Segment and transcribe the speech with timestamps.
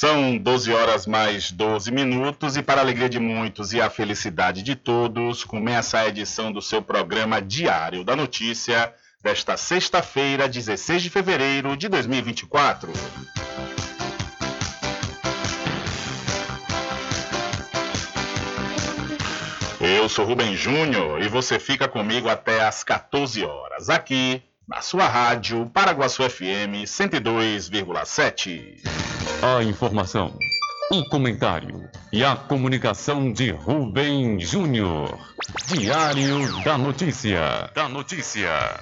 [0.00, 4.62] São 12 horas mais 12 minutos e para a alegria de muitos e a felicidade
[4.62, 11.10] de todos, começa a edição do seu programa Diário da Notícia desta sexta-feira, 16 de
[11.10, 12.92] fevereiro de 2024.
[19.80, 25.08] Eu sou Rubem Júnior e você fica comigo até às 14 horas, aqui na sua
[25.08, 28.74] rádio Paraguaçu FM 102,7.
[29.42, 30.36] A informação,
[30.92, 35.18] o comentário e a comunicação de Rubem Júnior.
[35.66, 37.70] Diário da Notícia.
[37.74, 38.78] Da Notícia.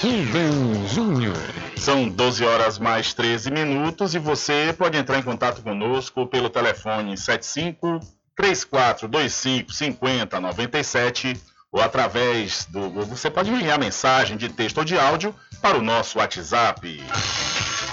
[0.00, 1.36] Rubem Júnior.
[1.76, 7.14] São 12 horas mais 13 minutos e você pode entrar em contato conosco pelo telefone
[7.18, 8.00] 75
[8.34, 12.88] 3425 5097 ou através do.
[13.04, 17.04] Você pode enviar mensagem de texto ou de áudio para o nosso WhatsApp.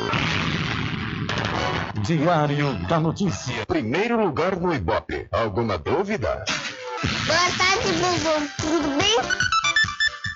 [2.02, 3.66] Diário da Notícia.
[3.66, 5.26] Primeiro lugar no Ibope.
[5.32, 6.44] Alguma dúvida?
[7.26, 8.48] Boa tarde, Bubu.
[8.58, 9.40] Tudo bem?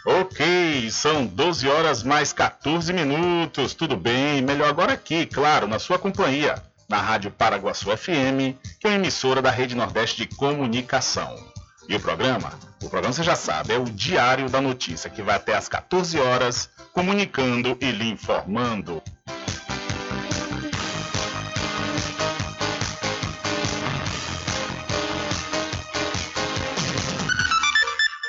[0.07, 3.75] Ok, são 12 horas mais 14 minutos.
[3.75, 4.43] Tudo bem?
[4.43, 6.57] Melhor agora aqui, claro, na sua companhia,
[6.89, 11.54] na Rádio Paraguaçu FM, que é emissora da Rede Nordeste de Comunicação.
[11.87, 12.53] E o programa?
[12.83, 16.19] O programa você já sabe, é o Diário da Notícia, que vai até às 14
[16.19, 19.03] horas, comunicando e lhe informando.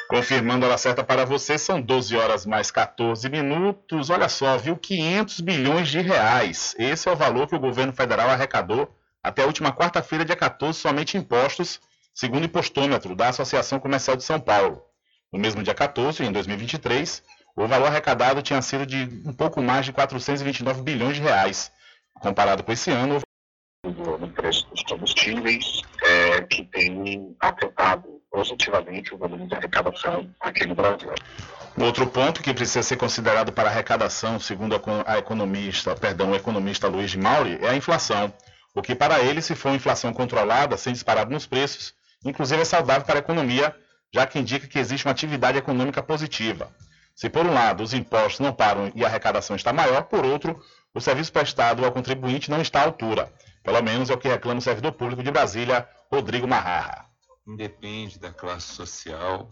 [0.10, 4.10] Confirmando a hora certa para você, são 12 horas mais 14 minutos.
[4.10, 4.78] Olha só, viu?
[4.78, 6.76] 500 bilhões de reais.
[6.78, 10.80] Esse é o valor que o governo federal arrecadou até a última quarta-feira, dia 14,
[10.80, 11.82] somente impostos,
[12.16, 14.82] segundo o impostômetro da Associação Comercial de São Paulo.
[15.32, 17.22] No mesmo dia 14, em 2023,
[17.58, 21.72] o valor arrecadado tinha sido de um pouco mais de 429 bilhões de reais.
[22.22, 23.20] Comparado com esse ano,
[23.84, 30.74] no preço dos combustíveis, é, que tem afetado positivamente o volume de arrecadação aqui no
[30.74, 31.12] Brasil.
[31.78, 36.88] Outro ponto que precisa ser considerado para a arrecadação, segundo a economista, perdão, o economista
[36.88, 38.34] Luiz de Mauri, é a inflação.
[38.74, 41.95] O que para ele, se for inflação controlada, sem disparar nos preços,
[42.26, 43.76] inclusive é saudável para a economia,
[44.14, 46.70] já que indica que existe uma atividade econômica positiva.
[47.16, 50.62] Se por um lado os impostos não param e a arrecadação está maior, por outro,
[50.94, 53.32] o serviço prestado ao contribuinte não está à altura.
[53.64, 57.06] Pelo menos é o que reclama o servidor público de Brasília, Rodrigo Marrara.
[57.48, 59.52] Independe da classe social,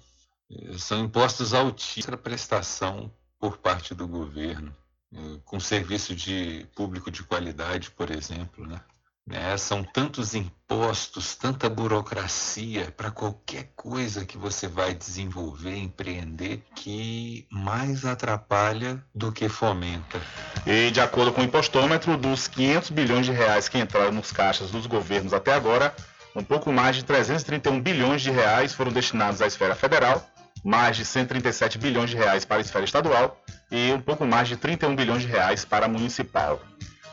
[0.52, 4.76] eh, são impostos altíssimos prestação por parte do governo,
[5.14, 8.80] eh, com serviço de público de qualidade, por exemplo, né?
[9.26, 9.56] Né?
[9.58, 18.06] São tantos impostos, tanta burocracia para qualquer coisa que você vai desenvolver, empreender, que mais
[18.06, 20.22] atrapalha do que fomenta.
[20.66, 24.72] E de acordo com o impostômetro, dos 500 bilhões de reais que entraram nos caixas
[24.72, 25.96] dos governos até agora,
[26.36, 30.28] um pouco mais de 331 bilhões de reais foram destinados à esfera federal,
[30.64, 33.42] mais de 137 bilhões de reais para a esfera estadual
[33.72, 36.60] e um pouco mais de 31 bilhões de reais para a municipal.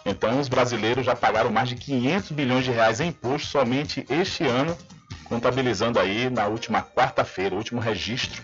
[0.04, 4.44] Então, os brasileiros já pagaram mais de 500 bilhões de reais em imposto somente este
[4.44, 4.76] ano,
[5.24, 8.40] contabilizando aí na última quarta-feira, último registro,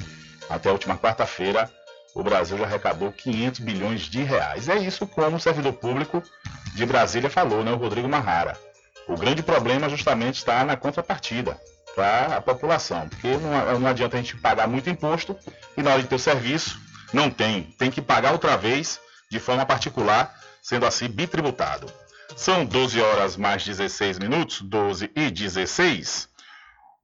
[0.48, 1.70] até a última quarta-feira,
[2.14, 4.68] o Brasil já arrecadou 500 bilhões de reais.
[4.68, 6.22] É isso como o servidor público
[6.74, 8.58] de Brasília falou, né, o Rodrigo Marrara.
[9.08, 11.60] O grande problema justamente está na contrapartida
[11.94, 15.36] para a população, porque não, não adianta a gente pagar muito imposto
[15.76, 16.78] e na hora de ter o serviço
[17.12, 19.00] não tem, tem que pagar outra vez
[19.30, 20.34] de forma particular
[20.66, 21.86] sendo assim bitributado.
[22.36, 26.28] São 12 horas mais 16 minutos, 12 e 16.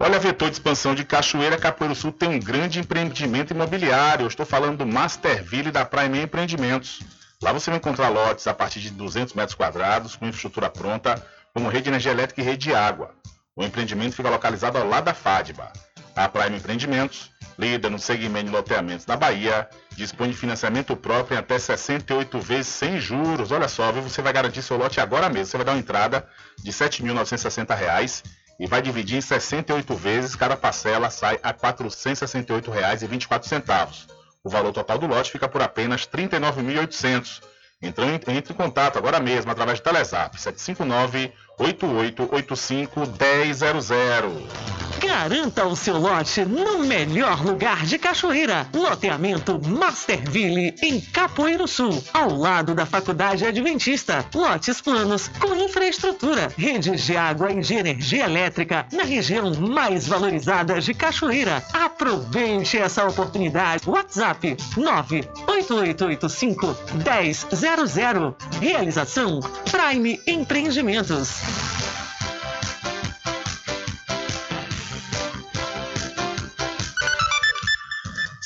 [0.01, 4.25] Olha, vetor de expansão de Cachoeira, Capoeiro Sul tem um grande empreendimento imobiliário.
[4.25, 7.03] Eu estou falando do Masterville da Prime Empreendimentos.
[7.41, 11.25] Lá você vai encontrar lotes a partir de 200 metros quadrados, com infraestrutura pronta,
[11.55, 13.15] como rede de energia elétrica e rede de água.
[13.55, 15.73] O empreendimento fica localizado ao lado da FADBA.
[16.15, 21.39] A Prime Empreendimentos líder no segmento de loteamentos da Bahia, dispõe de financiamento próprio em
[21.39, 23.51] até 68 vezes sem juros.
[23.53, 25.47] Olha só, você vai garantir seu lote agora mesmo.
[25.47, 26.29] Você vai dar uma entrada
[26.59, 28.23] de R$ 7.960
[28.59, 30.35] e vai dividir em 68 vezes.
[30.37, 34.07] Cada parcela sai a R$ 468,24.
[34.45, 37.41] O valor total do lote fica por apenas R$ 39.800.
[37.81, 44.83] Então entre em contato agora mesmo através do Telezap 759 8885 1000.
[45.03, 48.69] Garanta o seu lote no melhor lugar de Cachoeira.
[48.73, 54.25] Loteamento Masterville, em Capoeiro Sul, ao lado da Faculdade Adventista.
[54.33, 60.81] Lotes planos com infraestrutura, redes de água e de energia elétrica na região mais valorizada
[60.81, 61.65] de Cachoeira.
[61.73, 63.83] Aproveite essa oportunidade.
[63.89, 68.37] WhatsApp 98885 1000.
[68.61, 69.41] Realização
[69.71, 71.42] Prime Empreendimentos.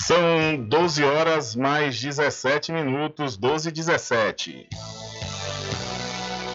[0.07, 4.69] São 12 horas mais 17 minutos, 12 e 17.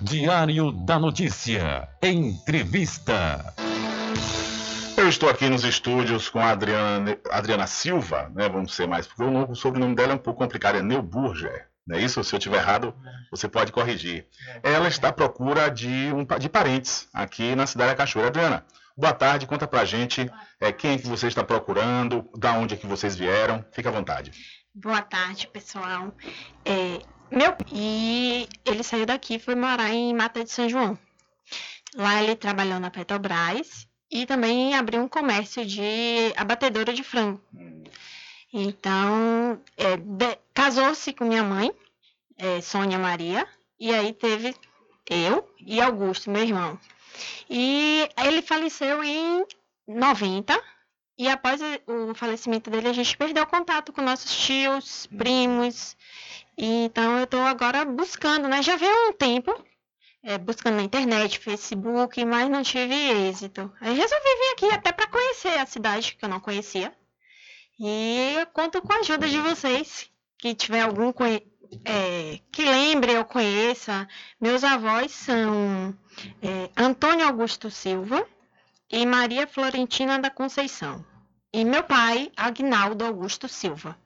[0.02, 1.90] Diário da Notícia.
[2.02, 3.54] Entrevista.
[4.96, 8.48] Eu estou aqui nos estúdios com a Adriana, Adriana Silva, né?
[8.48, 11.71] Vamos ser mais, porque o sobrenome dela é um pouco complicado, é Neuburger.
[11.86, 12.24] Não é isso?
[12.24, 12.94] Se eu estiver errado,
[13.30, 14.28] você pode corrigir.
[14.64, 18.30] Ela está à procura de, um, de parentes aqui na cidade da Cachoeira.
[18.30, 22.74] Adriana, Boa tarde, conta pra gente é, quem é que você está procurando, da onde
[22.76, 24.32] é que vocês vieram, fica à vontade.
[24.76, 26.14] Boa tarde, pessoal.
[26.66, 27.00] É,
[27.32, 30.98] meu e ele saiu daqui e foi morar em Mata de São João.
[31.96, 37.42] Lá ele trabalhou na Petrobras e também abriu um comércio de abatedora de frango.
[38.54, 41.72] Então, é, casou-se com minha mãe,
[42.38, 43.48] é, Sônia Maria,
[43.80, 44.56] e aí teve
[45.10, 46.80] eu e Augusto, meu irmão.
[47.50, 49.46] E ele faleceu em
[49.88, 50.62] 90.
[51.18, 55.96] E após o falecimento dele, a gente perdeu contato com nossos tios, primos.
[56.58, 58.62] E, então eu estou agora buscando, né?
[58.62, 59.54] Já veio um tempo
[60.24, 63.72] é, buscando na internet, Facebook, mas não tive êxito.
[63.80, 66.94] Aí resolvi vir aqui até para conhecer a cidade que eu não conhecia.
[67.84, 70.08] E eu conto com a ajuda de vocês,
[70.38, 71.12] que tiver algum
[71.84, 74.08] é, que lembre ou conheça.
[74.40, 75.98] Meus avós são
[76.44, 78.24] é, Antônio Augusto Silva
[78.88, 81.04] e Maria Florentina da Conceição.
[81.52, 83.98] E meu pai, Agnaldo Augusto Silva.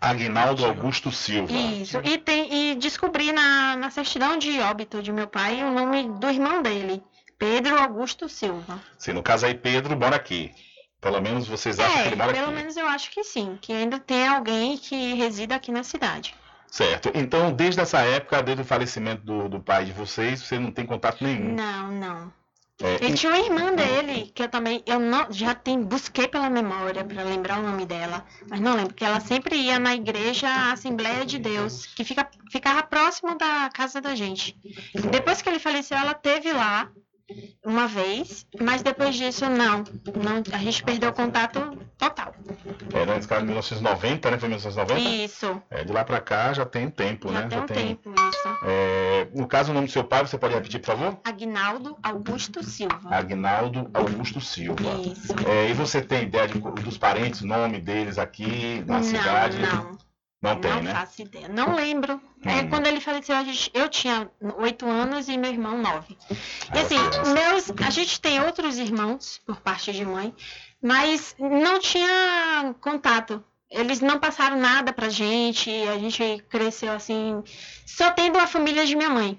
[0.00, 1.52] Agnaldo Augusto Silva.
[1.52, 1.98] Isso.
[2.02, 6.28] E, tem, e descobri na, na certidão de óbito de meu pai o nome do
[6.28, 7.00] irmão dele,
[7.38, 8.82] Pedro Augusto Silva.
[8.98, 10.52] Sim, no caso aí, Pedro mora aqui.
[11.04, 12.54] Pelo menos vocês acham que ele É, mora pelo aqui.
[12.56, 16.34] menos eu acho que sim, que ainda tem alguém que resida aqui na cidade.
[16.70, 17.10] Certo.
[17.14, 20.84] Então, desde essa época, desde o falecimento do, do pai de vocês, você não tem
[20.84, 21.54] contato nenhum.
[21.54, 22.32] Não, não.
[22.82, 26.50] É, Ele tinha uma irmã dele, que eu também, eu não, já tem, busquei pela
[26.50, 30.72] memória para lembrar o nome dela, mas não lembro, que ela sempre ia na igreja
[30.72, 34.56] Assembleia de Deus, que fica, ficava próximo da casa da gente.
[35.12, 36.90] Depois que ele faleceu, ela teve lá
[37.64, 39.78] uma vez, mas depois disso não,
[40.22, 41.58] não a gente perdeu o contato
[41.96, 42.34] total.
[42.92, 44.38] é, nesse caso, em 1990, né?
[44.38, 45.00] Foi 1990?
[45.24, 47.48] Isso, É, de lá pra cá já tem tempo, já né?
[47.48, 48.48] tem um tempo isso.
[48.64, 51.18] É, no caso, o nome do seu pai, você pode repetir, por favor?
[51.24, 53.08] Agnaldo Augusto Silva.
[53.10, 54.82] Agnaldo Augusto Silva.
[55.00, 55.32] Isso.
[55.48, 59.58] É, e você tem ideia de- dos parentes, nome deles aqui na não, cidade?
[59.58, 59.84] não.
[59.84, 60.04] Não
[60.56, 60.92] tem, não né?
[60.94, 61.48] faço ideia.
[61.48, 62.20] Não lembro.
[62.44, 62.68] É, Hum.
[62.68, 66.16] quando ele faleceu, a gente, eu tinha oito anos e meu irmão nove.
[66.74, 67.32] E assim, criança.
[67.34, 70.34] meus, a gente tem outros irmãos por parte de mãe,
[70.82, 73.42] mas não tinha contato.
[73.70, 77.42] Eles não passaram nada pra gente, a gente cresceu assim,
[77.86, 79.38] só tendo a família de minha mãe.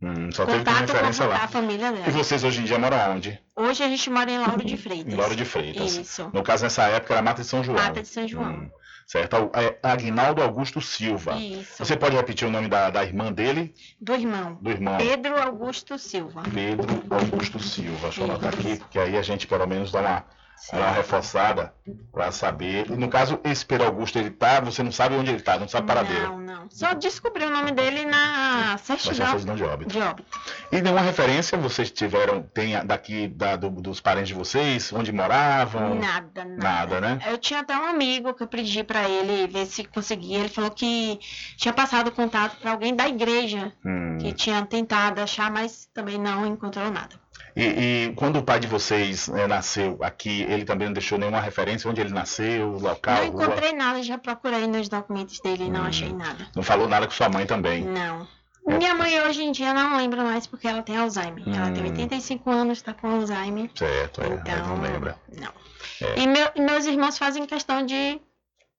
[0.00, 1.44] Hum, só teve contato referência com lá.
[1.44, 3.40] a família E vocês hoje em dia moram onde?
[3.56, 5.12] Hoje a gente mora em Lauro de Freitas.
[5.12, 5.96] Em Lauro de Freitas.
[5.96, 6.30] Isso.
[6.32, 7.78] No caso, nessa época, era Mata de São João.
[7.78, 8.52] Mata de São João.
[8.52, 8.70] Hum,
[9.06, 9.50] certo.
[9.54, 11.34] É Agnaldo Augusto Silva.
[11.36, 11.84] Isso.
[11.84, 13.74] Você pode repetir o nome da, da irmã dele?
[14.00, 14.58] Do irmão.
[14.60, 14.96] Do irmão?
[14.98, 16.42] Pedro Augusto Silva.
[16.52, 18.08] Pedro Augusto Silva.
[18.08, 20.24] Deixa eu anotar aqui, porque aí a gente pelo menos dá uma,
[20.72, 21.74] dá uma reforçada
[22.12, 22.90] para saber.
[22.90, 25.68] E no caso, esse Pedro Augusto, ele tá, você não sabe onde ele tá, não
[25.68, 26.22] sabe paradeiro.
[26.28, 26.70] Não, não.
[26.70, 29.90] Só descobri o nome dele na ser uma certidão certidão de óbito.
[29.92, 30.28] de óbito.
[30.72, 35.94] E nenhuma referência vocês tiveram, tem daqui da- do- dos parentes de vocês, onde moravam?
[35.96, 36.56] Nada, nada.
[36.56, 37.18] Nada, né?
[37.26, 40.38] Eu tinha até um amigo que eu pedi pra ele ver se conseguia.
[40.38, 41.18] Ele falou que
[41.56, 44.16] tinha passado contato pra alguém da igreja Hum.
[44.20, 47.22] que tinha tentado achar, mas também não encontrou nada.
[47.56, 47.62] E,
[48.08, 51.88] e quando o pai de vocês né, nasceu aqui, ele também não deixou nenhuma referência
[51.88, 53.44] onde ele nasceu, local, não rua?
[53.44, 55.86] encontrei nada, já procurei nos documentos dele e não Hum.
[55.86, 56.48] achei nada.
[56.56, 57.84] Não falou nada com sua mãe também.
[57.84, 58.26] Não.
[58.66, 58.78] É.
[58.78, 61.44] Minha mãe hoje em dia não lembra mais porque ela tem Alzheimer.
[61.46, 61.90] Ela tem Hum.
[61.90, 63.70] 85 anos, tá com Alzheimer.
[63.74, 65.16] Certo, é, Então, não lembra.
[65.38, 65.52] Não.
[66.00, 66.18] É.
[66.20, 68.20] E meu- meus irmãos fazem questão de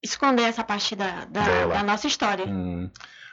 [0.04, 2.46] esconder essa parte da, da, da nossa história.
[2.46, 2.90] Hum.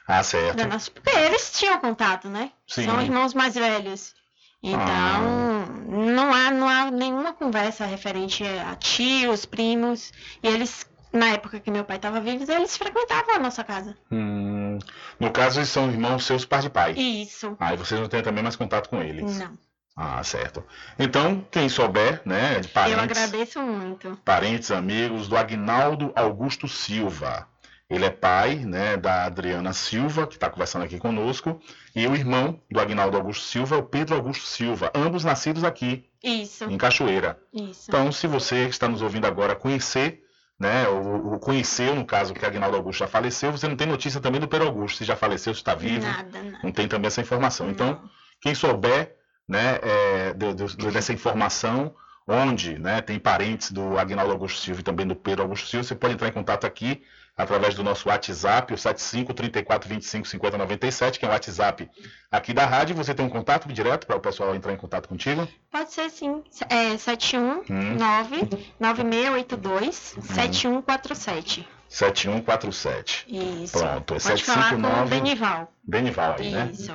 [0.06, 0.56] Ah, certo.
[0.56, 2.50] Da nossa- porque eles tinham contato, né?
[2.68, 2.84] Sim.
[2.84, 4.14] São irmãos mais velhos.
[4.62, 5.66] Então, Ah.
[5.88, 10.12] não, há, não há nenhuma conversa referente a tios, primos.
[10.42, 13.96] E eles, na época que meu pai estava vivo, eles frequentavam a nossa casa.
[14.10, 14.78] Hum.
[15.18, 16.92] No caso, eles são irmãos seus par de pai.
[16.92, 17.56] Isso.
[17.58, 19.38] Ah, e vocês não têm também mais contato com eles?
[19.38, 19.52] Não.
[19.96, 20.64] Ah, certo.
[20.98, 24.18] Então, quem souber, né, de parentes, Eu agradeço muito.
[24.24, 27.46] parentes, amigos do Agnaldo Augusto Silva.
[27.90, 31.60] Ele é pai, né, da Adriana Silva, que está conversando aqui conosco,
[31.94, 36.06] e o irmão do Agnaldo Augusto Silva é o Pedro Augusto Silva, ambos nascidos aqui,
[36.24, 36.64] Isso.
[36.64, 37.38] em Cachoeira.
[37.52, 37.84] Isso.
[37.88, 40.22] Então, se você que está nos ouvindo agora conhecer,
[40.58, 44.20] né, ou, ou conheceu, no caso, que Agnaldo Augusto já faleceu, você não tem notícia
[44.20, 46.58] também do Pedro Augusto, se já faleceu, se está vivo, Nada, nada.
[46.62, 47.68] não tem também essa informação.
[47.68, 48.10] Então, Não.
[48.40, 49.16] quem souber
[49.48, 51.94] né, é, do- do- dessa informação,
[52.26, 55.94] onde né, tem parentes do Agnaldo Augusto Silva e também do Pedro Augusto Silva, você
[55.96, 57.02] pode entrar em contato aqui
[57.36, 61.90] através do nosso WhatsApp, o 75 34 25 50 97, que é o WhatsApp
[62.30, 62.94] aqui da rádio.
[62.96, 65.46] Você tem um contato direto para o pessoal entrar em contato contigo?
[65.70, 66.42] Pode ser sim.
[66.68, 68.48] É 719
[68.78, 71.68] 9682 7147.
[71.88, 73.26] 7147.
[73.28, 73.78] Isso.
[73.78, 75.14] Pronto, é Pode falar com o 759.
[75.14, 75.72] Benival.
[75.84, 76.70] Benival aí, né?
[76.72, 76.92] Isso.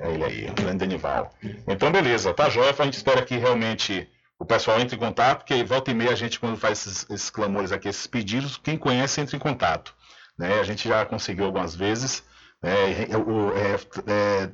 [0.00, 1.32] É ele aí, o grande Denival.
[1.68, 2.74] Então, beleza, tá joia.
[2.76, 6.16] A gente espera que realmente o pessoal entre em contato, porque volta e meia a
[6.16, 9.94] gente, quando faz esses, esses clamores aqui, esses pedidos, quem conhece entra em contato.
[10.38, 10.60] Né?
[10.60, 12.22] A gente já conseguiu algumas vezes
[12.62, 12.70] né,
[13.16, 13.80] o- é,
[14.12, 14.50] é,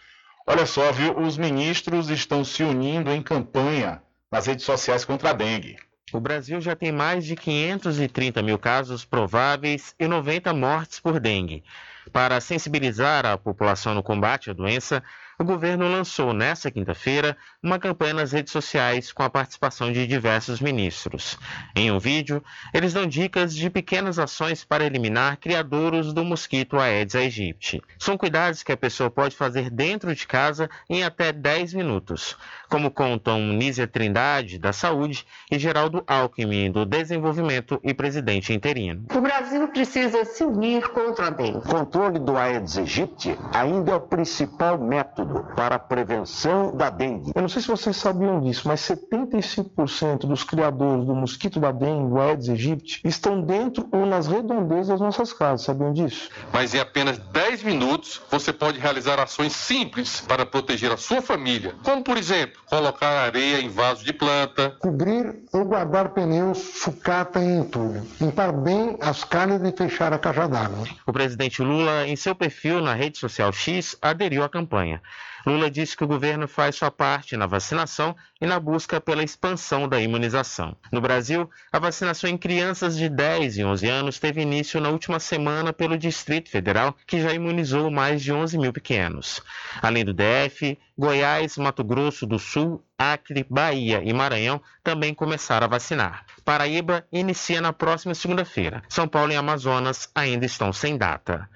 [0.46, 1.18] Olha só, viu?
[1.18, 5.76] Os ministros estão se unindo em campanha nas redes sociais contra a dengue.
[6.14, 11.62] O Brasil já tem mais de 530 mil casos prováveis e 90 mortes por dengue.
[12.10, 15.02] Para sensibilizar a população no combate à doença,
[15.42, 20.60] o governo lançou nesta quinta-feira uma campanha nas redes sociais com a participação de diversos
[20.60, 21.36] ministros.
[21.74, 27.16] Em um vídeo, eles dão dicas de pequenas ações para eliminar criadouros do mosquito Aedes
[27.16, 27.82] aegypti.
[27.98, 32.36] São cuidados que a pessoa pode fazer dentro de casa em até 10 minutos,
[32.68, 39.06] como contam Nízia Trindade, da Saúde, e Geraldo Alckmin, do Desenvolvimento e presidente interino.
[39.12, 41.58] O Brasil precisa se unir contra a dengue.
[41.58, 47.32] O controle do Aedes aegypti ainda é o principal método para a prevenção da dengue.
[47.34, 52.12] Eu não sei se vocês sabiam disso, mas 75% dos criadores do mosquito da dengue,
[52.12, 55.66] o Aedes aegypti, estão dentro ou nas redondezas das nossas casas.
[55.66, 56.30] Sabiam disso?
[56.52, 61.74] Mas em apenas 10 minutos você pode realizar ações simples para proteger a sua família,
[61.82, 67.58] como por exemplo, colocar areia em vaso de planta, cobrir ou guardar pneus, sucata e
[67.58, 70.86] entulho, limpar bem as calhas e fechar a caixa d'água.
[71.06, 75.00] O presidente Lula, em seu perfil na rede social X, aderiu à campanha.
[75.46, 79.88] Lula disse que o governo faz sua parte na vacinação e na busca pela expansão
[79.88, 80.76] da imunização.
[80.90, 85.18] No Brasil, a vacinação em crianças de 10 e 11 anos teve início na última
[85.18, 89.42] semana pelo Distrito Federal, que já imunizou mais de 11 mil pequenos.
[89.80, 95.70] Além do DF, Goiás, Mato Grosso do Sul, Acre, Bahia e Maranhão também começaram a
[95.70, 96.24] vacinar.
[96.44, 98.82] Paraíba inicia na próxima segunda-feira.
[98.88, 101.48] São Paulo e Amazonas ainda estão sem data.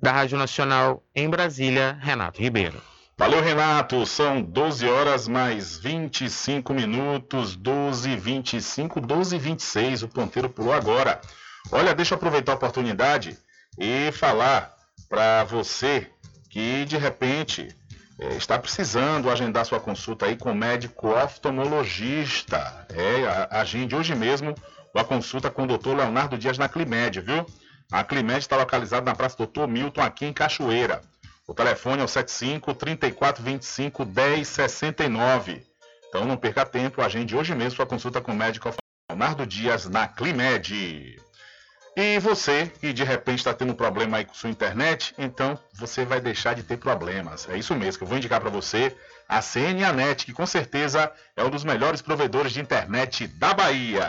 [0.00, 2.80] Da Rádio Nacional, em Brasília, Renato Ribeiro.
[3.16, 4.04] Valeu, Renato.
[4.06, 10.02] São 12 horas mais 25 minutos, 12, 25, 12 e 26.
[10.02, 11.20] O ponteiro pulou agora.
[11.70, 13.38] Olha, deixa eu aproveitar a oportunidade
[13.78, 14.74] e falar
[15.08, 16.10] para você
[16.50, 17.68] que de repente
[18.18, 22.86] é, está precisando agendar sua consulta aí com o médico oftalmologista.
[22.90, 24.54] É, agende hoje mesmo
[24.94, 27.46] a consulta com o doutor Leonardo Dias na Climed, viu?
[27.90, 31.00] A Climed está localizada na Praça Doutor Milton, aqui em Cachoeira.
[31.52, 35.62] O telefone é o 75 3425 1069.
[36.08, 38.74] Então não perca tempo, agende hoje mesmo sua consulta com o médico
[39.10, 41.20] Leonardo Dias na Climed.
[41.94, 46.22] E você que de repente está tendo problema aí com sua internet, então você vai
[46.22, 47.46] deixar de ter problemas.
[47.50, 48.96] É isso mesmo que eu vou indicar para você
[49.28, 54.08] a CNAnet, que com certeza é um dos melhores provedores de internet da Bahia.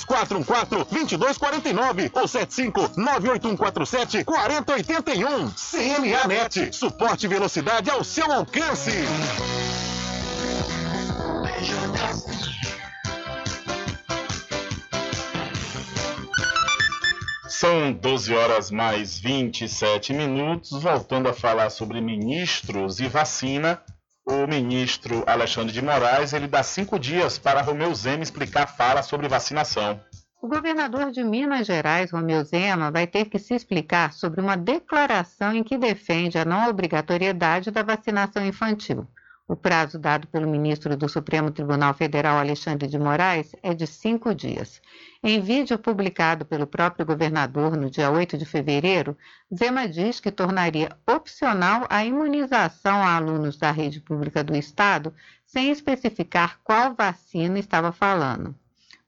[0.05, 5.51] 2249 ou 75 98147 4081.
[5.51, 6.75] CNA Net.
[6.75, 8.91] Suporte e velocidade ao seu alcance.
[17.61, 20.71] São 12 horas mais 27 minutos.
[20.81, 23.79] Voltando a falar sobre ministros e vacina,
[24.31, 29.27] o ministro Alexandre de Moraes ele dá cinco dias para Romeu Zema explicar fala sobre
[29.27, 29.99] vacinação.
[30.41, 35.53] O governador de Minas Gerais, Romeu Zema, vai ter que se explicar sobre uma declaração
[35.53, 39.05] em que defende a não obrigatoriedade da vacinação infantil.
[39.51, 44.33] O prazo dado pelo ministro do Supremo Tribunal Federal, Alexandre de Moraes, é de cinco
[44.33, 44.81] dias.
[45.21, 49.17] Em vídeo publicado pelo próprio governador no dia 8 de fevereiro,
[49.53, 55.13] Zema diz que tornaria opcional a imunização a alunos da rede pública do Estado,
[55.45, 58.55] sem especificar qual vacina estava falando.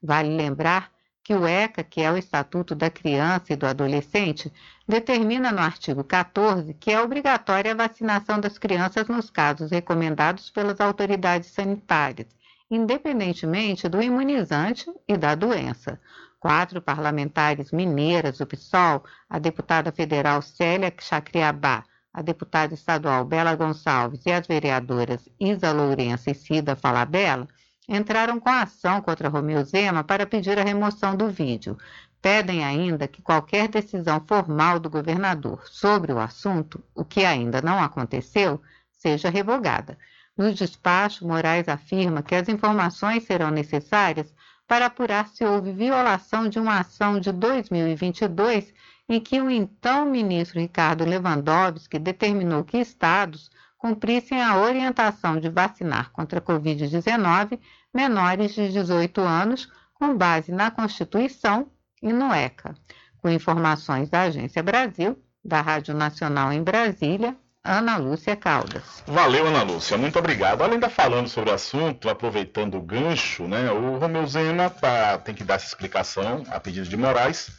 [0.02, 0.93] Vale lembrar
[1.24, 4.52] que o ECA, que é o Estatuto da Criança e do Adolescente,
[4.86, 10.78] determina no artigo 14 que é obrigatória a vacinação das crianças nos casos recomendados pelas
[10.82, 12.28] autoridades sanitárias,
[12.70, 15.98] independentemente do imunizante e da doença.
[16.38, 24.26] Quatro parlamentares mineiras do PSOL, a deputada federal Célia Chacriabá, a deputada estadual Bela Gonçalves
[24.26, 27.48] e as vereadoras Isa Lourenço e Cida Falabella,
[27.88, 31.76] entraram com ação contra Romeu Zema para pedir a remoção do vídeo.
[32.20, 37.82] Pedem ainda que qualquer decisão formal do governador sobre o assunto, o que ainda não
[37.82, 39.98] aconteceu, seja revogada.
[40.36, 44.34] No despacho, Moraes afirma que as informações serão necessárias
[44.66, 48.72] para apurar se houve violação de uma ação de 2022
[49.08, 53.50] em que o então ministro Ricardo Lewandowski determinou que estados
[53.84, 57.60] cumprissem a orientação de vacinar contra a Covid-19
[57.92, 61.66] menores de 18 anos, com base na Constituição
[62.02, 62.74] e no ECA.
[63.18, 69.04] Com informações da Agência Brasil, da Rádio Nacional em Brasília, Ana Lúcia Caldas.
[69.06, 70.62] Valeu, Ana Lúcia, muito obrigado.
[70.62, 75.34] Além de falando sobre o assunto, aproveitando o gancho, né, o Romeu Zema tá, tem
[75.34, 77.50] que dar essa explicação a pedido de Moraes,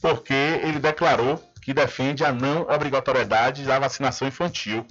[0.00, 4.86] porque ele declarou que defende a não obrigatoriedade da vacinação infantil.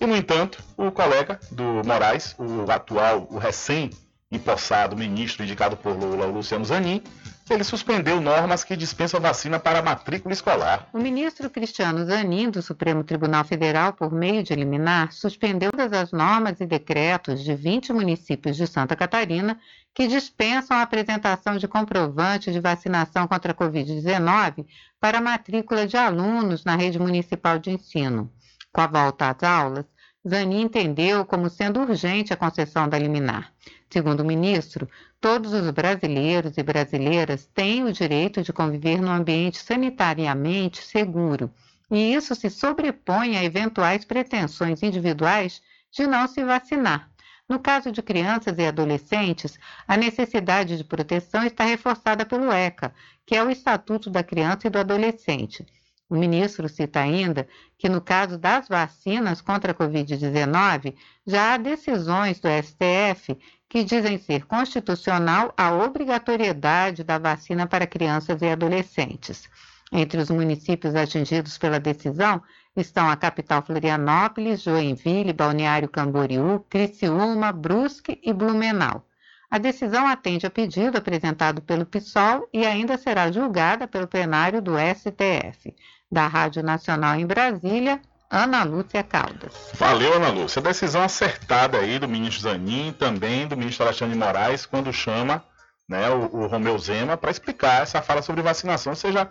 [0.00, 6.26] E, no entanto, o colega do Moraes, o atual, o recém-empossado ministro indicado por Lula,
[6.26, 7.02] Luciano Zanin,
[7.50, 10.88] ele suspendeu normas que dispensam vacina para matrícula escolar.
[10.92, 16.12] O ministro Cristiano Zanin, do Supremo Tribunal Federal, por meio de liminar, suspendeu todas as
[16.12, 19.58] normas e decretos de 20 municípios de Santa Catarina
[19.94, 24.64] que dispensam a apresentação de comprovante de vacinação contra a Covid-19
[25.00, 28.30] para matrícula de alunos na rede municipal de ensino.
[28.78, 29.84] Com a volta às aulas,
[30.24, 33.52] Zanin entendeu como sendo urgente a concessão da liminar.
[33.90, 34.88] Segundo o ministro,
[35.20, 41.50] todos os brasileiros e brasileiras têm o direito de conviver num ambiente sanitariamente seguro,
[41.90, 45.60] e isso se sobrepõe a eventuais pretensões individuais
[45.90, 47.10] de não se vacinar.
[47.48, 52.94] No caso de crianças e adolescentes, a necessidade de proteção está reforçada pelo ECA,
[53.26, 55.66] que é o Estatuto da Criança e do Adolescente.
[56.10, 60.94] O ministro cita ainda que, no caso das vacinas contra a Covid-19,
[61.26, 68.40] já há decisões do STF que dizem ser constitucional a obrigatoriedade da vacina para crianças
[68.40, 69.48] e adolescentes.
[69.92, 72.42] Entre os municípios atingidos pela decisão
[72.74, 79.04] estão a capital Florianópolis, Joinville, Balneário Camboriú, Criciúma, Brusque e Blumenau.
[79.50, 84.72] A decisão atende a pedido apresentado pelo PSOL e ainda será julgada pelo plenário do
[84.78, 85.74] STF
[86.10, 89.54] da Rádio Nacional em Brasília, Ana Lúcia Caldas.
[89.74, 90.60] Valeu, Ana Lúcia.
[90.60, 95.42] Decisão acertada aí do ministro Zanin, também do ministro Alexandre Moraes, quando chama
[95.88, 98.92] né, o, o Romeu Zema para explicar essa fala sobre vacinação.
[98.92, 99.30] Ou seja,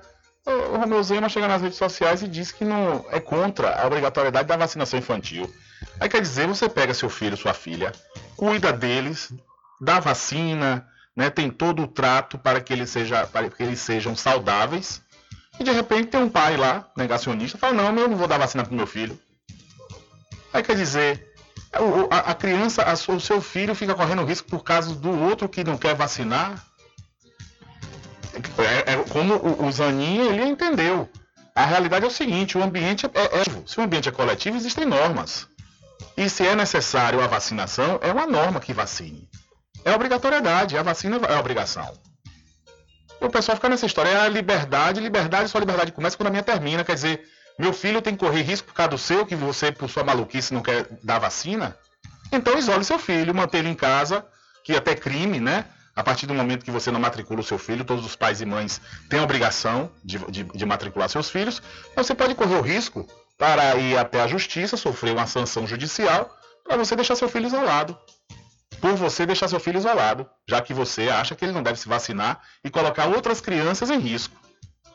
[0.74, 4.48] o Romeu Zema chega nas redes sociais e diz que não é contra a obrigatoriedade
[4.48, 5.48] da vacinação infantil.
[6.00, 7.92] Aí quer dizer, você pega seu filho, sua filha,
[8.36, 9.32] cuida deles,
[9.80, 14.16] dá vacina, né, tem todo o trato para que eles, seja, para que eles sejam
[14.16, 15.02] saudáveis
[15.60, 18.64] e de repente tem um pai lá, negacionista, fala, não, eu não vou dar vacina
[18.64, 19.20] pro meu filho.
[20.54, 21.34] Aí quer dizer,
[22.10, 25.96] a, criança, o seu filho fica correndo risco por causa do outro que não quer
[25.96, 26.64] vacinar.
[28.58, 31.10] É, é como o, o Zanin, ele entendeu.
[31.56, 34.86] A realidade é o seguinte, o ambiente é, é, se o ambiente é coletivo, existem
[34.86, 35.48] normas.
[36.16, 39.28] E se é necessário a vacinação, é uma norma que vacine.
[39.88, 41.98] É obrigatoriedade, a vacina é obrigação.
[43.22, 46.44] O pessoal fica nessa história, é a liberdade, liberdade, sua liberdade começa quando a minha
[46.44, 46.84] termina.
[46.84, 47.24] Quer dizer,
[47.58, 50.54] meu filho tem que correr risco por causa do seu, que você, por sua maluquice,
[50.54, 51.74] não quer dar vacina?
[52.34, 54.26] Então isole seu filho, manter ele em casa,
[54.62, 55.64] que é até crime, né?
[55.96, 58.46] A partir do momento que você não matricula o seu filho, todos os pais e
[58.46, 61.62] mães têm a obrigação de, de, de matricular seus filhos,
[61.96, 66.30] mas você pode correr o risco para ir até a justiça, sofrer uma sanção judicial,
[66.66, 67.98] para você deixar seu filho isolado
[68.82, 71.88] por você deixar seu filho isolado, já que você acha que ele não deve se
[71.88, 74.36] vacinar e colocar outras crianças em risco.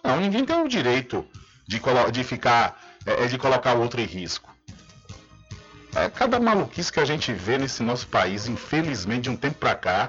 [0.05, 1.27] Não, ninguém tem o direito
[1.67, 1.81] de,
[2.13, 4.51] de ficar, é, é, de colocar o outro em risco.
[5.95, 9.75] É, cada maluquice que a gente vê nesse nosso país, infelizmente, de um tempo para
[9.75, 10.09] cá,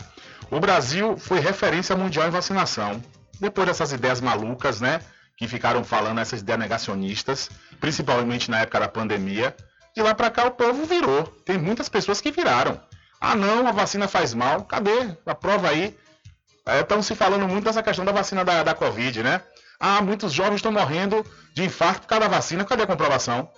[0.50, 3.04] o Brasil foi referência mundial em vacinação.
[3.40, 5.02] Depois dessas ideias malucas, né,
[5.36, 9.56] que ficaram falando, essas ideias negacionistas, principalmente na época da pandemia,
[9.96, 11.24] de lá para cá o povo virou.
[11.46, 12.80] Tem muitas pessoas que viraram.
[13.26, 14.66] Ah, não, a vacina faz mal.
[14.66, 15.16] Cadê?
[15.26, 15.98] A prova aí.
[16.82, 19.42] Estão é, se falando muito dessa questão da vacina da, da Covid, né?
[19.80, 22.66] Ah, muitos jovens estão morrendo de infarto por causa da vacina.
[22.66, 23.50] Cadê a comprovação?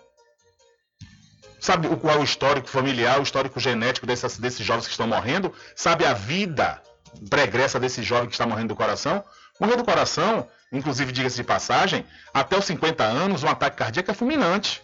[1.60, 5.51] Sabe qual é o histórico familiar, o histórico genético desses, desses jovens que estão morrendo?
[5.75, 6.80] Sabe a vida
[7.28, 9.23] pregressa desse jovem que está morrendo do coração?
[9.60, 14.13] Morrer do coração, inclusive, diga-se de passagem, até os 50 anos, um ataque cardíaco é
[14.13, 14.84] fulminante.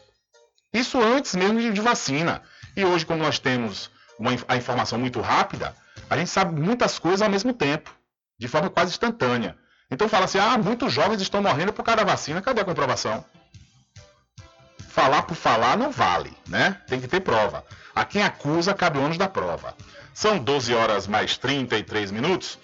[0.73, 2.41] Isso antes mesmo de, de vacina.
[2.75, 3.91] E hoje, como nós temos
[4.21, 5.75] uma, a informação muito rápida,
[6.09, 7.91] a gente sabe muitas coisas ao mesmo tempo,
[8.37, 9.57] de forma quase instantânea.
[9.89, 13.25] Então fala assim, ah, muitos jovens estão morrendo por causa da vacina, cadê a comprovação?
[14.89, 16.77] Falar por falar não vale, né?
[16.87, 17.65] Tem que ter prova.
[17.95, 19.75] A quem acusa cabe o ônus da prova.
[20.13, 22.59] São 12 horas mais 33 minutos.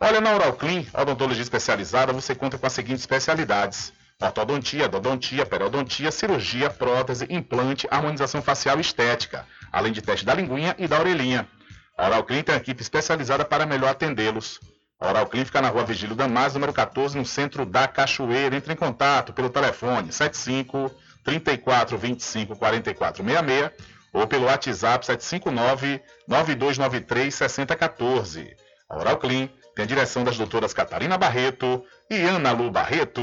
[0.00, 3.92] Olha, na Oral Clean, odontologia especializada, você conta com as seguintes especialidades.
[4.26, 10.76] Ortodontia, odontia, periodontia, cirurgia, prótese, implante, harmonização facial e estética além de teste da linguinha
[10.78, 11.48] e da orelhinha.
[11.96, 14.60] A Oral Clean tem uma equipe especializada para melhor atendê-los.
[15.00, 18.54] A Oral Clean fica na rua Vigílio Damas, número 14, no centro da Cachoeira.
[18.54, 20.92] Entre em contato pelo telefone 75
[21.24, 23.70] 34 25 44 66
[24.12, 28.56] ou pelo WhatsApp 759 9293 6014.
[28.88, 33.22] A Oral Clean tem a direção das doutoras Catarina Barreto e Ana Lu Barreto.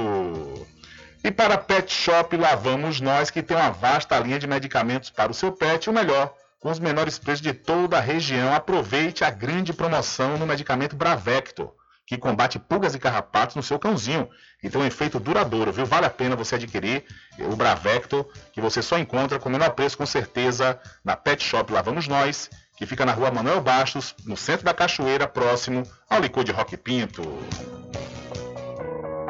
[1.22, 5.32] E para Pet Shop, lá vamos nós, que tem uma vasta linha de medicamentos para
[5.32, 8.54] o seu pet, o melhor, com os menores preços de toda a região.
[8.54, 11.74] Aproveite a grande promoção no medicamento Bravector,
[12.06, 14.30] que combate pulgas e carrapatos no seu cãozinho
[14.64, 15.86] e tem um efeito duradouro, viu?
[15.86, 17.04] Vale a pena você adquirir
[17.38, 21.72] o Bravector, que você só encontra com o menor preço, com certeza, na Pet Shop
[21.72, 26.22] Lá Vamos Nós, que fica na rua Manuel Bastos, no centro da Cachoeira, próximo ao
[26.22, 27.22] licor de Rock Pinto.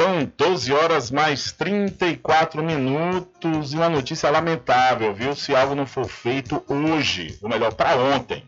[0.00, 5.34] São 12 horas mais 34 minutos e uma notícia lamentável, viu?
[5.34, 8.42] Se algo não for feito hoje, ou melhor, para ontem,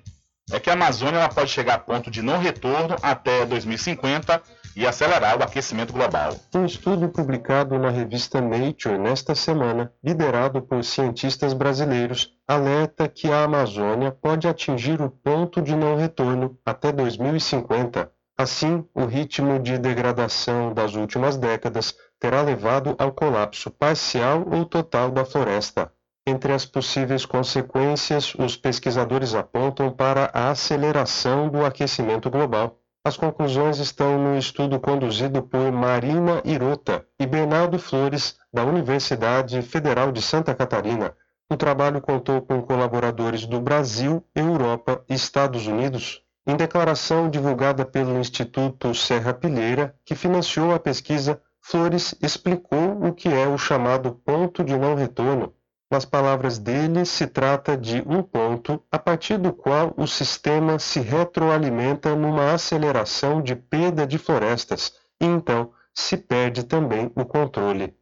[0.50, 4.40] é que a Amazônia pode chegar a ponto de não retorno até 2050
[4.74, 6.34] e acelerar o aquecimento global.
[6.54, 13.44] Um estudo publicado na revista Nature nesta semana, liderado por cientistas brasileiros, alerta que a
[13.44, 20.72] Amazônia pode atingir o ponto de não retorno até 2050 Assim, o ritmo de degradação
[20.72, 25.92] das últimas décadas terá levado ao colapso parcial ou total da floresta.
[26.26, 32.78] Entre as possíveis consequências, os pesquisadores apontam para a aceleração do aquecimento global.
[33.04, 40.12] As conclusões estão no estudo conduzido por Marina Irota e Bernardo Flores, da Universidade Federal
[40.12, 41.12] de Santa Catarina.
[41.50, 46.21] O trabalho contou com colaboradores do Brasil, Europa e Estados Unidos.
[46.44, 53.28] Em declaração divulgada pelo Instituto Serra Pilheira, que financiou a pesquisa, Flores explicou o que
[53.28, 55.54] é o chamado ponto de não retorno.
[55.88, 60.98] Nas palavras dele, se trata de um ponto a partir do qual o sistema se
[60.98, 67.94] retroalimenta numa aceleração de perda de florestas e então se perde também o controle.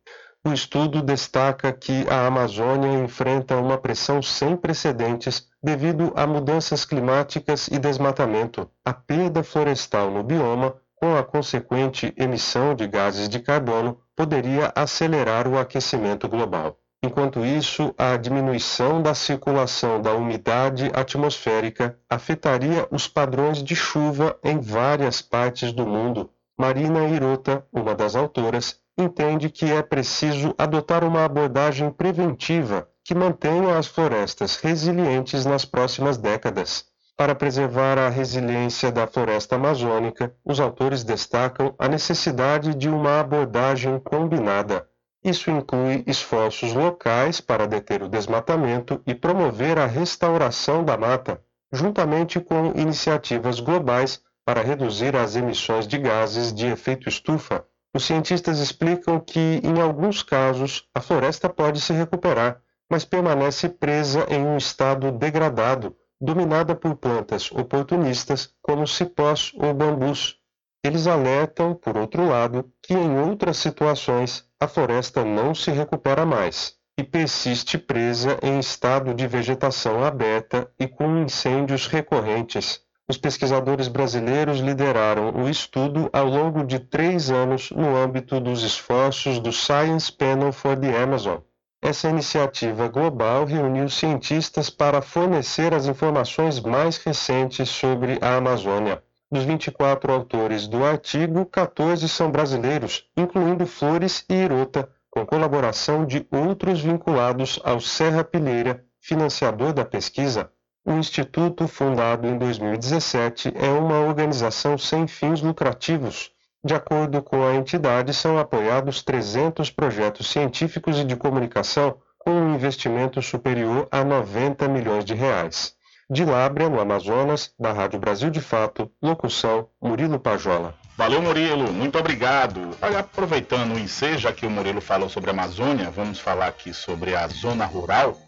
[0.42, 7.68] O estudo destaca que a Amazônia enfrenta uma pressão sem precedentes devido a mudanças climáticas
[7.68, 14.00] e desmatamento, a perda florestal no bioma, com a consequente emissão de gases de carbono,
[14.16, 16.78] poderia acelerar o aquecimento global.
[17.02, 24.58] Enquanto isso, a diminuição da circulação da umidade atmosférica afetaria os padrões de chuva em
[24.58, 26.30] várias partes do mundo.
[26.58, 33.76] Marina Hirota, uma das autoras, entende que é preciso adotar uma abordagem preventiva que mantenha
[33.76, 36.84] as florestas resilientes nas próximas décadas.
[37.16, 43.98] Para preservar a resiliência da floresta amazônica, os autores destacam a necessidade de uma abordagem
[43.98, 44.88] combinada.
[45.22, 52.40] Isso inclui esforços locais para deter o desmatamento e promover a restauração da mata, juntamente
[52.40, 57.66] com iniciativas globais para reduzir as emissões de gases de efeito estufa.
[57.94, 64.26] Os cientistas explicam que, em alguns casos, a floresta pode se recuperar, mas permanece presa
[64.28, 70.36] em um estado degradado, dominada por plantas oportunistas como cipós ou bambus.
[70.84, 76.78] Eles alertam, por outro lado, que em outras situações a floresta não se recupera mais
[76.98, 82.82] e persiste presa em estado de vegetação aberta e com incêndios recorrentes.
[83.10, 89.40] Os pesquisadores brasileiros lideraram o estudo ao longo de três anos no âmbito dos esforços
[89.40, 91.38] do Science Panel for the Amazon,
[91.82, 99.02] essa iniciativa global reuniu cientistas para fornecer as informações mais recentes sobre a Amazônia.
[99.28, 106.24] Dos 24 autores do artigo, 14 são brasileiros, incluindo Flores e Irota, com colaboração de
[106.30, 110.48] outros vinculados ao Serra Pilheira, financiador da pesquisa.
[110.90, 117.54] O Instituto, fundado em 2017, é uma organização sem fins lucrativos de acordo com a
[117.54, 124.68] entidade, são apoiados 300 projetos científicos e de comunicação com um investimento superior a 90
[124.68, 125.74] milhões de reais.
[126.10, 130.74] De Lábrea, no Amazonas, da Rádio Brasil de Fato, locução Murilo Pajola.
[130.98, 132.76] Valeu, Murilo, muito obrigado.
[132.82, 137.26] Aproveitando o ensejo, que o Murilo falou sobre a Amazônia, vamos falar aqui sobre a
[137.28, 138.18] zona rural,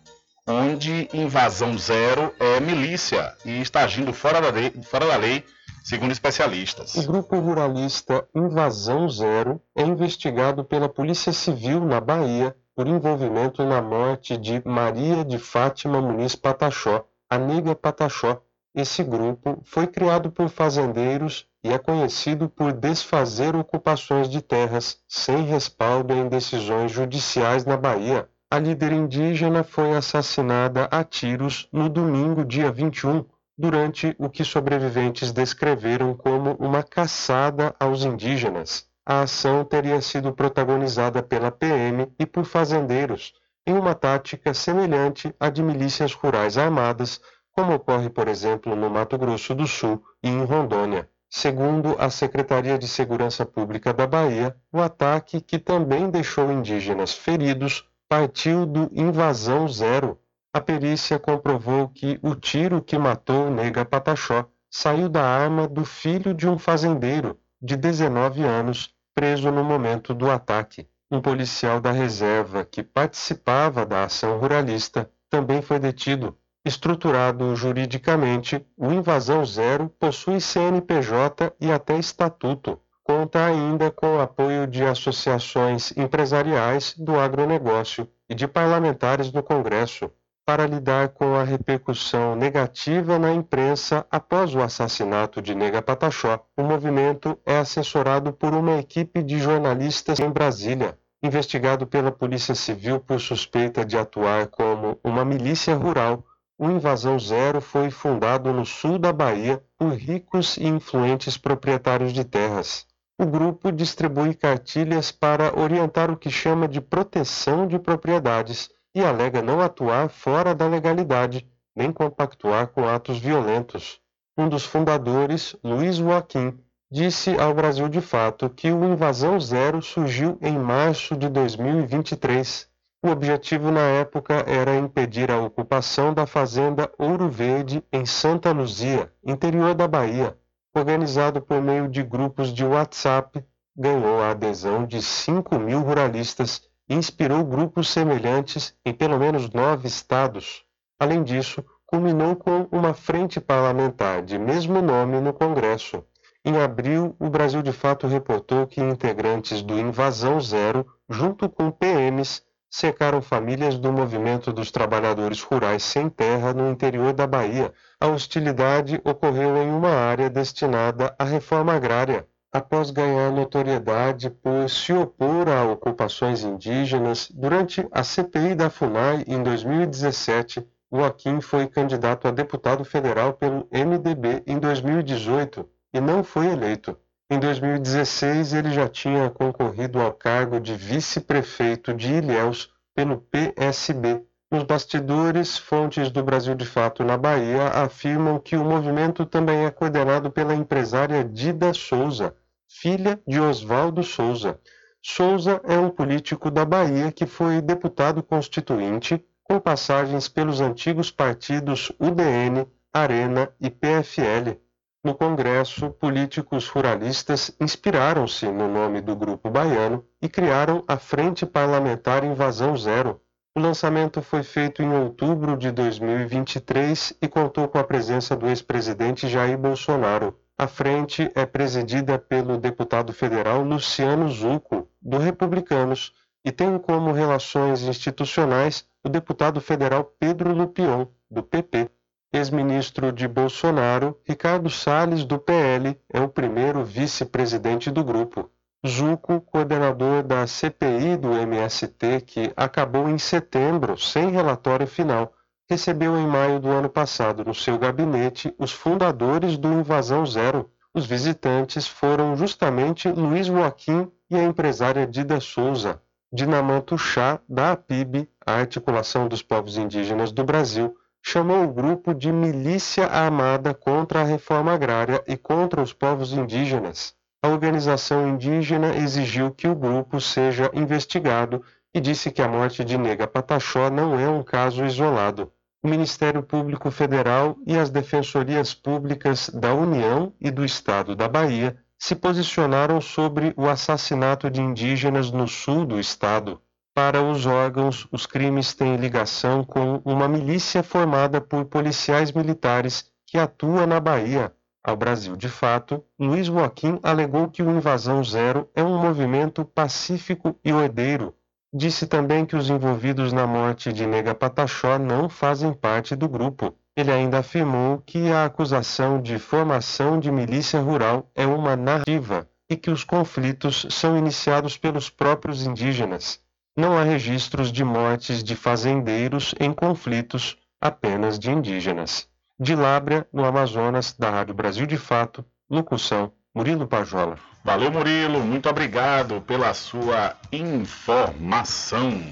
[0.46, 5.44] onde invasão zero é milícia e está agindo fora da lei, fora da lei
[5.82, 6.94] segundo especialistas.
[6.94, 13.82] O grupo ruralista Invasão Zero é investigado pela Polícia Civil na Bahia por envolvimento na
[13.82, 18.40] morte de Maria de Fátima Muniz Pataxó, a nega Pataxó.
[18.74, 25.44] Esse grupo foi criado por fazendeiros e é conhecido por desfazer ocupações de terras sem
[25.44, 28.26] respaldo em decisões judiciais na Bahia.
[28.52, 33.24] A líder indígena foi assassinada a tiros no domingo, dia 21,
[33.56, 38.86] durante o que sobreviventes descreveram como uma caçada aos indígenas.
[39.06, 43.32] A ação teria sido protagonizada pela PM e por fazendeiros,
[43.66, 49.16] em uma tática semelhante à de milícias rurais armadas, como ocorre, por exemplo, no Mato
[49.16, 51.08] Grosso do Sul e em Rondônia.
[51.30, 57.90] Segundo a Secretaria de Segurança Pública da Bahia, o ataque, que também deixou indígenas feridos,
[58.12, 60.20] partiu do Invasão Zero.
[60.52, 66.34] A perícia comprovou que o tiro que matou Nega Pataxó saiu da arma do filho
[66.34, 70.86] de um fazendeiro, de 19 anos, preso no momento do ataque.
[71.10, 76.36] Um policial da reserva que participava da ação ruralista também foi detido.
[76.66, 82.78] Estruturado juridicamente, o Invasão Zero possui CNPJ e até estatuto.
[83.14, 90.10] Conta ainda com o apoio de associações empresariais do agronegócio e de parlamentares no Congresso
[90.46, 96.40] para lidar com a repercussão negativa na imprensa após o assassinato de Nega Pataxó.
[96.56, 102.98] O movimento é assessorado por uma equipe de jornalistas em Brasília, investigado pela Polícia Civil
[102.98, 106.24] por suspeita de atuar como uma milícia rural.
[106.58, 112.24] O Invasão Zero foi fundado no sul da Bahia por ricos e influentes proprietários de
[112.24, 112.90] terras.
[113.22, 119.40] O grupo distribui cartilhas para orientar o que chama de proteção de propriedades e alega
[119.40, 124.00] não atuar fora da legalidade, nem compactuar com atos violentos.
[124.36, 126.58] Um dos fundadores, Luiz Joaquim,
[126.90, 132.68] disse ao Brasil de Fato que o Invasão Zero surgiu em março de 2023.
[133.04, 139.12] O objetivo na época era impedir a ocupação da fazenda Ouro Verde em Santa Luzia,
[139.24, 140.36] interior da Bahia.
[140.74, 143.44] Organizado por meio de grupos de WhatsApp,
[143.76, 150.64] ganhou a adesão de 5 mil ruralistas inspirou grupos semelhantes em pelo menos nove estados.
[150.98, 156.04] Além disso, culminou com uma frente parlamentar de mesmo nome no Congresso.
[156.44, 162.42] Em abril, o Brasil de Fato reportou que integrantes do Invasão Zero, junto com PMs,
[162.72, 167.70] cercaram famílias do movimento dos trabalhadores rurais sem terra no interior da Bahia.
[168.00, 174.90] A hostilidade ocorreu em uma área destinada à reforma agrária, após ganhar notoriedade por se
[174.90, 182.30] opor a ocupações indígenas, durante a CPI da FUNAI em 2017, Joaquim foi candidato a
[182.30, 186.96] deputado federal pelo MDB em 2018 e não foi eleito.
[187.32, 194.22] Em 2016, ele já tinha concorrido ao cargo de vice-prefeito de Ilhéus pelo PSB.
[194.50, 199.70] Nos bastidores, fontes do Brasil de Fato na Bahia afirmam que o movimento também é
[199.70, 202.36] coordenado pela empresária Dida Souza,
[202.68, 204.60] filha de Oswaldo Souza.
[205.00, 211.90] Souza é um político da Bahia que foi deputado constituinte com passagens pelos antigos partidos
[211.98, 214.60] UDN, Arena e PFL.
[215.04, 222.22] No Congresso, políticos ruralistas inspiraram-se no nome do grupo baiano e criaram a Frente Parlamentar
[222.22, 223.20] Invasão Zero.
[223.52, 229.28] O lançamento foi feito em outubro de 2023 e contou com a presença do ex-presidente
[229.28, 230.38] Jair Bolsonaro.
[230.56, 236.12] A frente é presidida pelo deputado federal Luciano Zucco, do Republicanos,
[236.44, 241.90] e tem como relações institucionais o deputado federal Pedro Lupion, do PP.
[242.32, 248.50] Ex-ministro de Bolsonaro, Ricardo Salles, do PL, é o primeiro vice-presidente do grupo.
[248.86, 255.34] Zucco, coordenador da CPI do MST, que acabou em setembro sem relatório final,
[255.68, 260.70] recebeu em maio do ano passado no seu gabinete os fundadores do Invasão Zero.
[260.94, 266.00] Os visitantes foram justamente Luiz Joaquim e a empresária Dida Souza.
[266.32, 272.32] Dinamanto Chá, da APIB, a Articulação dos Povos Indígenas do Brasil, chamou o grupo de
[272.32, 277.14] milícia armada contra a reforma agrária e contra os povos indígenas.
[277.42, 282.98] A organização indígena exigiu que o grupo seja investigado e disse que a morte de
[282.98, 289.48] Nega Pataxó não é um caso isolado o Ministério Público Federal e as defensorias públicas
[289.48, 295.48] da União e do Estado da Bahia se posicionaram sobre o assassinato de indígenas no
[295.48, 296.60] sul do estado.
[296.94, 303.38] Para os órgãos, os crimes têm ligação com uma milícia formada por policiais militares que
[303.38, 304.52] atua na Bahia.
[304.84, 310.58] Ao Brasil de Fato, Luiz Joaquim alegou que o Invasão Zero é um movimento pacífico
[310.64, 311.34] e ordeiro
[311.74, 316.76] Disse também que os envolvidos na morte de Nega Pataxó não fazem parte do grupo.
[316.94, 322.76] Ele ainda afirmou que a acusação de formação de milícia rural é uma narrativa e
[322.76, 326.41] que os conflitos são iniciados pelos próprios indígenas.
[326.74, 332.26] Não há registros de mortes de fazendeiros em conflitos apenas de indígenas.
[332.58, 337.36] De Lábrea, no Amazonas, da Rádio Brasil de Fato, locução Murilo Pajola.
[337.62, 338.40] Valeu, Murilo.
[338.40, 342.22] Muito obrigado pela sua informação.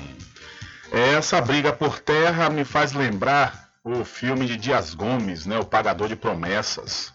[0.90, 6.08] Essa briga por terra me faz lembrar o filme de Dias Gomes, né, O Pagador
[6.08, 7.12] de Promessas,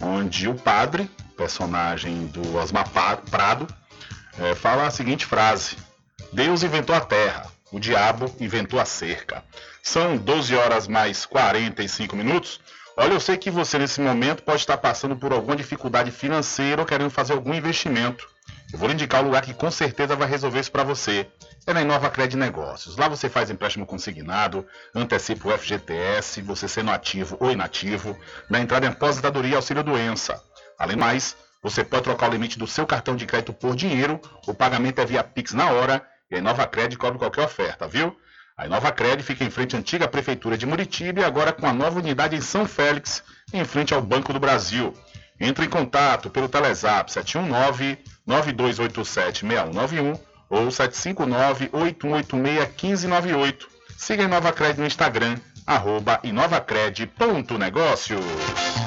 [0.00, 2.88] onde o padre, personagem do Osmar
[3.30, 3.66] Prado,
[4.38, 5.76] é, fala a seguinte frase:
[6.34, 9.44] Deus inventou a terra, o diabo inventou a cerca.
[9.80, 12.60] São 12 horas mais 45 minutos.
[12.96, 16.86] Olha, eu sei que você nesse momento pode estar passando por alguma dificuldade financeira ou
[16.86, 18.28] querendo fazer algum investimento.
[18.72, 21.24] Eu vou lhe indicar o lugar que com certeza vai resolver isso para você.
[21.68, 22.96] É na Inova Cred Negócios.
[22.96, 28.18] Lá você faz empréstimo consignado, antecipa o FGTS, você sendo ativo ou inativo,
[28.50, 30.42] na entrada em aposentadoria e auxílio doença.
[30.76, 34.52] Além mais, você pode trocar o limite do seu cartão de crédito por dinheiro, o
[34.52, 38.16] pagamento é via Pix na hora e a Inova Cred cobre qualquer oferta, viu?
[38.56, 41.72] A Inova Cred fica em frente à antiga prefeitura de Muritiba e agora com a
[41.72, 44.94] nova unidade em São Félix, em frente ao Banco do Brasil.
[45.40, 50.16] Entre em contato pelo Telezap 719 9287 6191
[50.48, 53.68] ou 759 8186 1598.
[53.96, 58.83] Siga a Inova Cred no Instagram, arroba inovacred.negócios.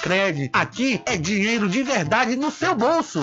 [0.00, 3.20] Cred, aqui é dinheiro de verdade no seu bolso.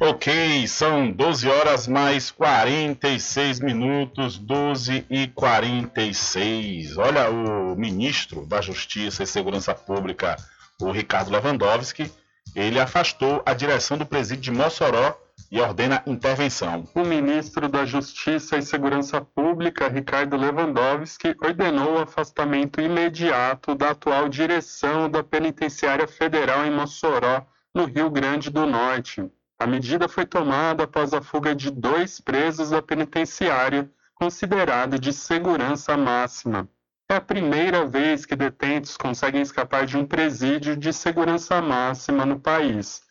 [0.00, 6.98] Ok, são 12 horas mais 46 minutos, 12 e 46.
[6.98, 10.36] Olha, o ministro da Justiça e Segurança Pública,
[10.80, 12.10] o Ricardo Lewandowski,
[12.54, 15.16] ele afastou a direção do presídio de Mossoró
[15.50, 16.86] e ordena intervenção.
[16.94, 24.28] O ministro da Justiça e Segurança Pública, Ricardo Lewandowski, ordenou o afastamento imediato da atual
[24.28, 29.28] direção da Penitenciária Federal em Mossoró, no Rio Grande do Norte.
[29.58, 35.96] A medida foi tomada após a fuga de dois presos da penitenciária, considerado de segurança
[35.96, 36.68] máxima.
[37.06, 42.40] É a primeira vez que detentos conseguem escapar de um presídio de segurança máxima no
[42.40, 43.02] país.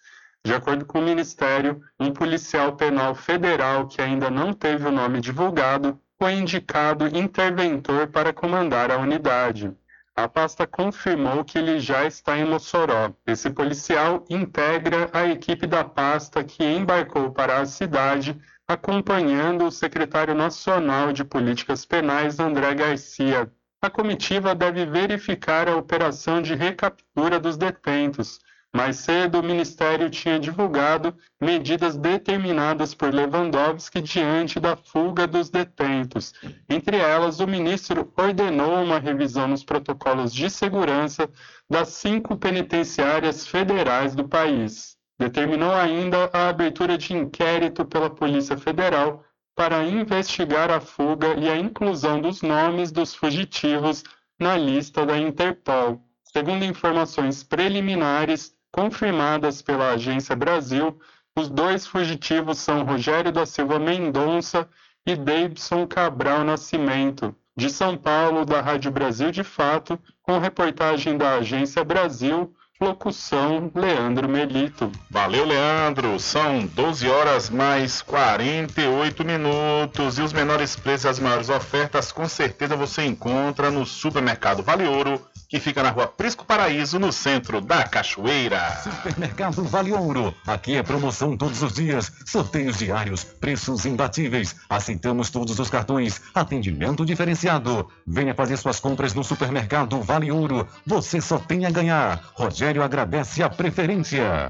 [0.44, 5.22] De acordo com o Ministério, um policial penal federal que ainda não teve o nome
[5.22, 9.72] divulgado foi indicado interventor para comandar a unidade.
[10.16, 13.14] A pasta confirmou que ele já está em Mossoró.
[13.28, 20.34] Esse policial integra a equipe da pasta que embarcou para a cidade, acompanhando o secretário
[20.34, 23.52] nacional de Políticas Penais, André Garcia.
[23.84, 28.40] A comitiva deve verificar a operação de recaptura dos detentos.
[28.74, 36.34] Mais cedo, o Ministério tinha divulgado medidas determinadas por Lewandowski diante da fuga dos detentos.
[36.70, 41.30] Entre elas, o ministro ordenou uma revisão nos protocolos de segurança
[41.70, 44.96] das cinco penitenciárias federais do país.
[45.20, 49.26] Determinou ainda a abertura de inquérito pela Polícia Federal
[49.56, 54.04] para investigar a fuga e a inclusão dos nomes dos fugitivos
[54.40, 56.02] na lista da Interpol.
[56.24, 61.00] Segundo informações preliminares, confirmadas pela Agência Brasil,
[61.36, 64.68] os dois fugitivos são Rogério da Silva Mendonça
[65.06, 71.36] e Davidson Cabral Nascimento, de São Paulo, da Rádio Brasil de Fato, com reportagem da
[71.36, 72.54] Agência Brasil,
[72.84, 74.92] Locução Leandro Melito.
[75.10, 76.20] Valeu, Leandro.
[76.20, 80.18] São 12 horas mais 48 minutos.
[80.18, 85.22] E os menores preços, as maiores ofertas, com certeza você encontra no supermercado Vale Ouro
[85.54, 88.76] que fica na rua Prisco Paraíso, no centro da Cachoeira.
[88.82, 90.34] Supermercado Vale Ouro.
[90.48, 94.56] Aqui é promoção todos os dias, sorteios diários, preços imbatíveis.
[94.68, 97.88] Aceitamos todos os cartões, atendimento diferenciado.
[98.08, 100.68] Venha fazer suas compras no Supermercado Vale Ouro.
[100.88, 102.32] Você só tem a ganhar.
[102.34, 104.50] Rogério agradece a preferência.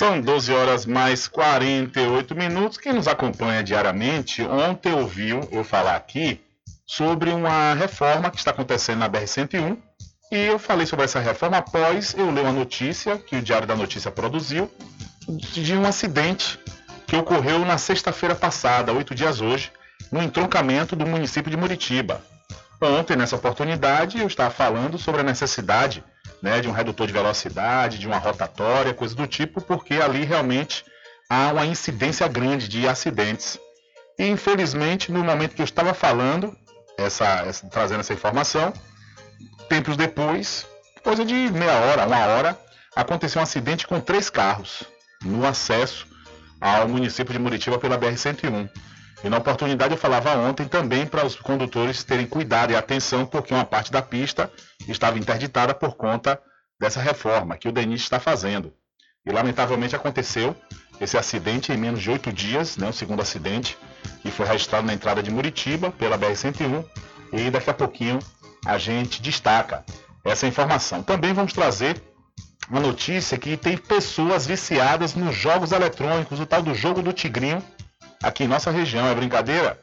[0.00, 2.78] São 12 horas mais 48 minutos.
[2.78, 6.40] Quem nos acompanha diariamente, ontem ouviu eu falar aqui
[6.86, 9.76] sobre uma reforma que está acontecendo na BR-101.
[10.32, 13.76] E eu falei sobre essa reforma após eu ler uma notícia que o Diário da
[13.76, 14.70] Notícia produziu
[15.28, 16.58] de um acidente
[17.06, 19.70] que ocorreu na sexta-feira passada, oito dias hoje,
[20.10, 22.22] no entroncamento do município de Muritiba.
[22.80, 26.02] Ontem, nessa oportunidade, eu estava falando sobre a necessidade
[26.42, 30.84] né, de um redutor de velocidade, de uma rotatória, coisa do tipo, porque ali realmente
[31.28, 33.58] há uma incidência grande de acidentes.
[34.18, 36.56] E infelizmente, no momento que eu estava falando,
[36.98, 38.72] essa, essa, trazendo essa informação,
[39.68, 40.66] tempos depois,
[41.02, 42.58] coisa de meia hora, uma hora,
[42.94, 44.82] aconteceu um acidente com três carros
[45.24, 46.06] no acesso
[46.60, 48.68] ao município de Muritiba pela BR-101.
[49.22, 53.52] E na oportunidade eu falava ontem também para os condutores terem cuidado e atenção, porque
[53.52, 54.50] uma parte da pista
[54.88, 56.40] estava interditada por conta
[56.78, 58.72] dessa reforma que o DENIT está fazendo.
[59.26, 60.56] E lamentavelmente aconteceu
[60.98, 63.76] esse acidente em menos de oito dias, né, o segundo acidente,
[64.22, 66.84] que foi registrado na entrada de Muritiba pela BR-101.
[67.32, 68.18] E daqui a pouquinho
[68.64, 69.84] a gente destaca
[70.24, 71.02] essa informação.
[71.02, 72.02] Também vamos trazer
[72.70, 77.62] uma notícia que tem pessoas viciadas nos jogos eletrônicos, o tal do jogo do tigrinho,
[78.22, 79.06] aqui em nossa região.
[79.06, 79.78] É brincadeira?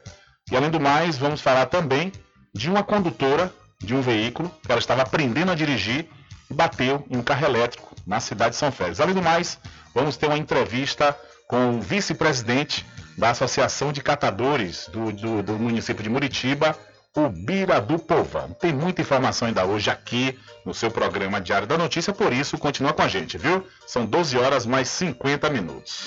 [0.50, 2.12] E além do mais, vamos falar também
[2.54, 6.08] de uma condutora de um veículo que ela estava aprendendo a dirigir
[6.50, 9.00] e bateu em um carro elétrico na cidade de São Félix.
[9.00, 9.58] Além do mais,
[9.94, 11.16] vamos ter uma entrevista
[11.46, 12.84] com o vice-presidente
[13.16, 16.76] da Associação de Catadores do, do, do, município de Muritiba,
[17.16, 18.50] o Bira do Povão.
[18.60, 22.92] Tem muita informação ainda hoje aqui no seu programa Diário da Notícia, por isso continua
[22.92, 23.66] com a gente, viu?
[23.86, 26.06] São 12 horas mais 50 minutos.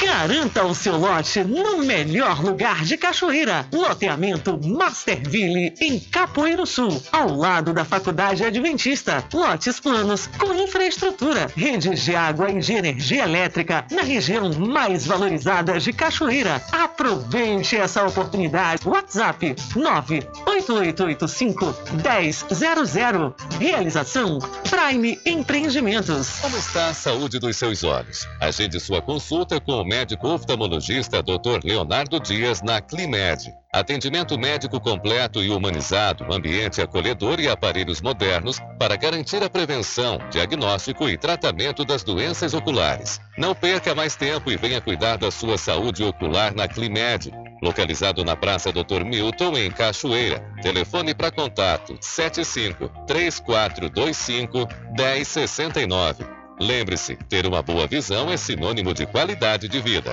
[0.00, 3.66] Garanta o seu lote no melhor lugar de Cachoeira.
[3.72, 9.24] Loteamento Masterville, em Capoeiro Sul, ao lado da Faculdade Adventista.
[9.32, 15.78] Lotes planos com infraestrutura, redes de água e de energia elétrica na região mais valorizada
[15.78, 16.60] de Cachoeira.
[16.72, 18.86] Aproveite essa oportunidade.
[18.86, 23.34] WhatsApp 98885 1000.
[23.60, 24.38] Realização
[24.68, 26.40] Prime Empreendimentos.
[26.40, 28.26] Como está a saúde dos seus olhos?
[28.40, 31.60] Agende sua consulta com médico oftalmologista Dr.
[31.62, 33.52] Leonardo Dias na Climed.
[33.72, 41.08] Atendimento médico completo e humanizado, ambiente acolhedor e aparelhos modernos para garantir a prevenção, diagnóstico
[41.08, 43.20] e tratamento das doenças oculares.
[43.36, 47.32] Não perca mais tempo e venha cuidar da sua saúde ocular na Climed.
[47.62, 49.04] Localizado na Praça Dr.
[49.04, 50.40] Milton, em Cachoeira.
[50.62, 56.33] Telefone para contato 75 3425 1069.
[56.60, 60.12] Lembre-se, ter uma boa visão é sinônimo de qualidade de vida.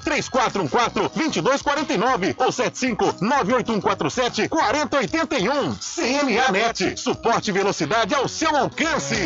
[0.00, 5.74] 3414 2249 ou 75 98147 4081.
[5.74, 9.16] CNAnet, suporte e velocidade ao seu alcance.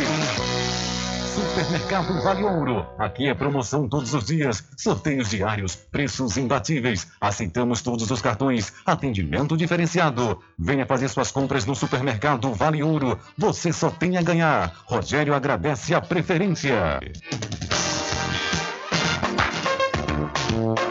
[1.33, 2.85] Supermercado Vale Ouro.
[2.99, 7.07] Aqui é promoção todos os dias, sorteios diários, preços imbatíveis.
[7.21, 10.41] Aceitamos todos os cartões, atendimento diferenciado.
[10.59, 13.17] Venha fazer suas compras no Supermercado Vale Ouro.
[13.37, 14.73] Você só tem a ganhar.
[14.85, 16.99] Rogério agradece a preferência.
[20.63, 20.90] O retorno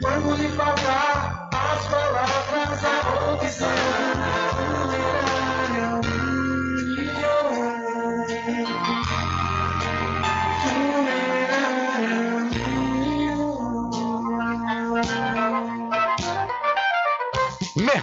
[0.00, 4.75] Quando lhe faltar as palavras, a opção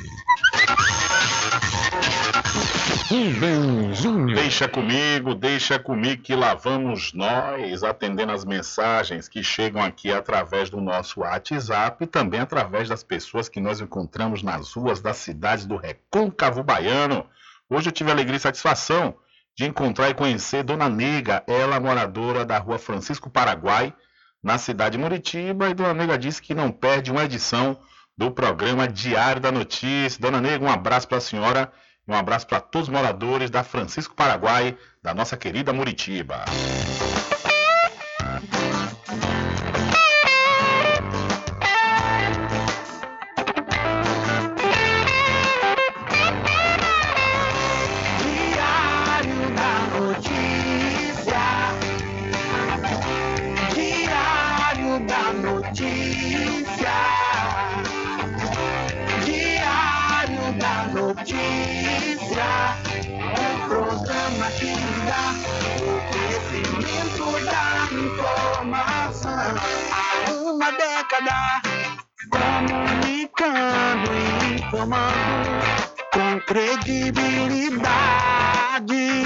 [3.08, 4.36] Rubem Júnior.
[4.36, 10.70] Deixa comigo, deixa comigo que lá vamos nós atendendo as mensagens que chegam aqui através
[10.70, 15.66] do nosso WhatsApp e também através das pessoas que nós encontramos nas ruas das cidades
[15.66, 17.26] do Recôncavo Baiano.
[17.70, 19.16] Hoje eu tive alegria e satisfação
[19.56, 23.94] de encontrar e conhecer Dona Nega, ela moradora da rua Francisco Paraguai,
[24.42, 27.80] na cidade de Muritiba, e Dona Nega disse que não perde uma edição
[28.18, 30.20] do programa Diário da Notícia.
[30.20, 31.72] Dona Nega, um abraço para a senhora
[32.08, 36.46] e um abraço para todos os moradores da Francisco Paraguai, da nossa querida Muritiba.
[72.32, 75.60] Comunicando e informando
[76.12, 79.24] com credibilidade,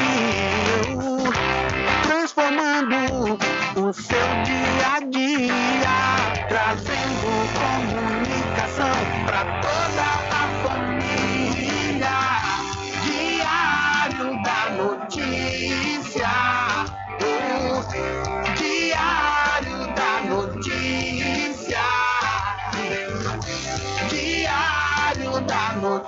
[2.04, 3.38] transformando
[3.78, 7.16] o seu dia a dia, trazendo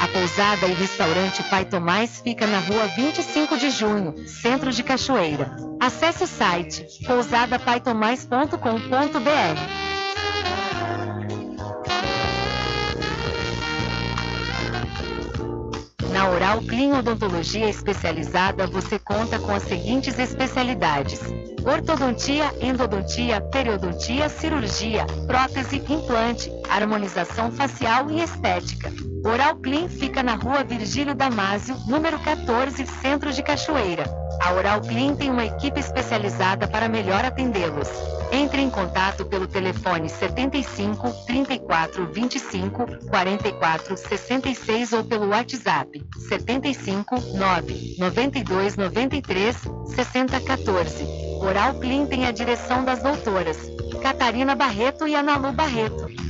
[0.00, 5.54] A pousada e restaurante Pai Tomás fica na rua 25 de junho, centro de Cachoeira.
[5.78, 9.90] Acesse o site pousadapaitomais.com.br.
[16.10, 21.20] Na Oral Clean Odontologia Especializada, você conta com as seguintes especialidades:
[21.62, 29.09] ortodontia, endodontia, periodontia, cirurgia, prótese, implante, harmonização facial e estética.
[29.24, 34.04] Oral Clean fica na rua Virgílio Damásio, número 14, centro de Cachoeira.
[34.42, 37.88] A Oral Clean tem uma equipe especializada para melhor atendê-los.
[38.32, 47.96] Entre em contato pelo telefone 75 34 25 44 66 ou pelo WhatsApp 75 9
[47.98, 49.56] 92 93
[49.94, 51.04] 60 14.
[51.40, 53.58] Oral Clean tem a direção das doutoras
[54.00, 56.29] Catarina Barreto e Analu Barreto.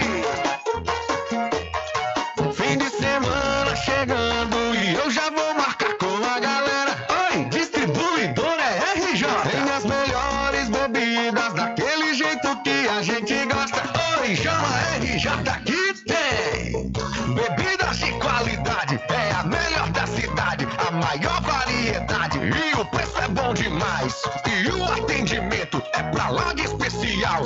[2.54, 6.96] Fim de semana chegando e eu já vou marcar com a galera.
[7.32, 9.26] Oi, distribuidora é RJ.
[9.50, 13.82] Tem as melhores bebidas daquele jeito que a gente gosta.
[14.20, 14.68] Oi, chama
[14.98, 15.30] RJ
[15.64, 16.92] que tem.
[17.34, 23.28] Bebidas de qualidade é a melhor da cidade, a maior variedade e o preço é
[23.28, 24.22] bom demais.
[24.46, 27.42] E o atendimento é pra lá de especial.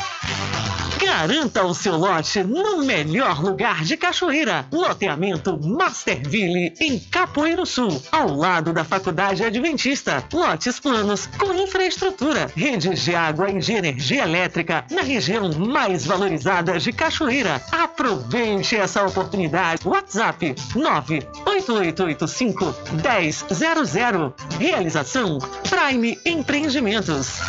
[1.03, 4.67] Garanta o seu lote no melhor lugar de Cachoeira.
[4.71, 10.23] Loteamento Masterville, em Capoeiro Sul, ao lado da Faculdade Adventista.
[10.31, 16.77] Lotes planos com infraestrutura, redes de água e de energia elétrica na região mais valorizada
[16.77, 17.59] de Cachoeira.
[17.71, 19.87] Aproveite essa oportunidade.
[19.87, 24.35] WhatsApp 98885 1000.
[24.59, 27.39] Realização Prime Empreendimentos.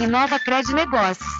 [0.00, 1.39] Inova Cred Negócios.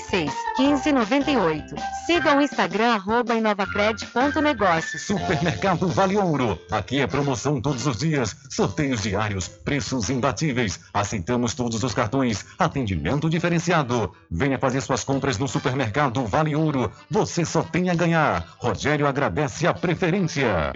[0.00, 1.74] 86 15 98.
[2.06, 5.02] Siga o Instagram arroba inovacred.negócios.
[5.02, 6.58] Supermercado Vale Ouro.
[6.70, 10.80] Aqui é promoção todos os dias, sorteios diários, preços imbatíveis.
[10.92, 14.12] Aceitamos todos os cartões, atendimento diferenciado.
[14.30, 16.90] Venha fazer suas compras no Supermercado Vale Ouro.
[17.10, 18.56] Você só tem a ganhar.
[18.58, 20.72] Rogério agradece a preferência.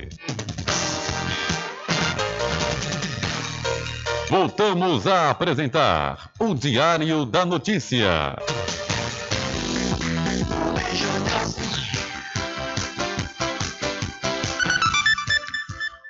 [4.31, 8.35] Voltamos a apresentar o Diário da Notícia.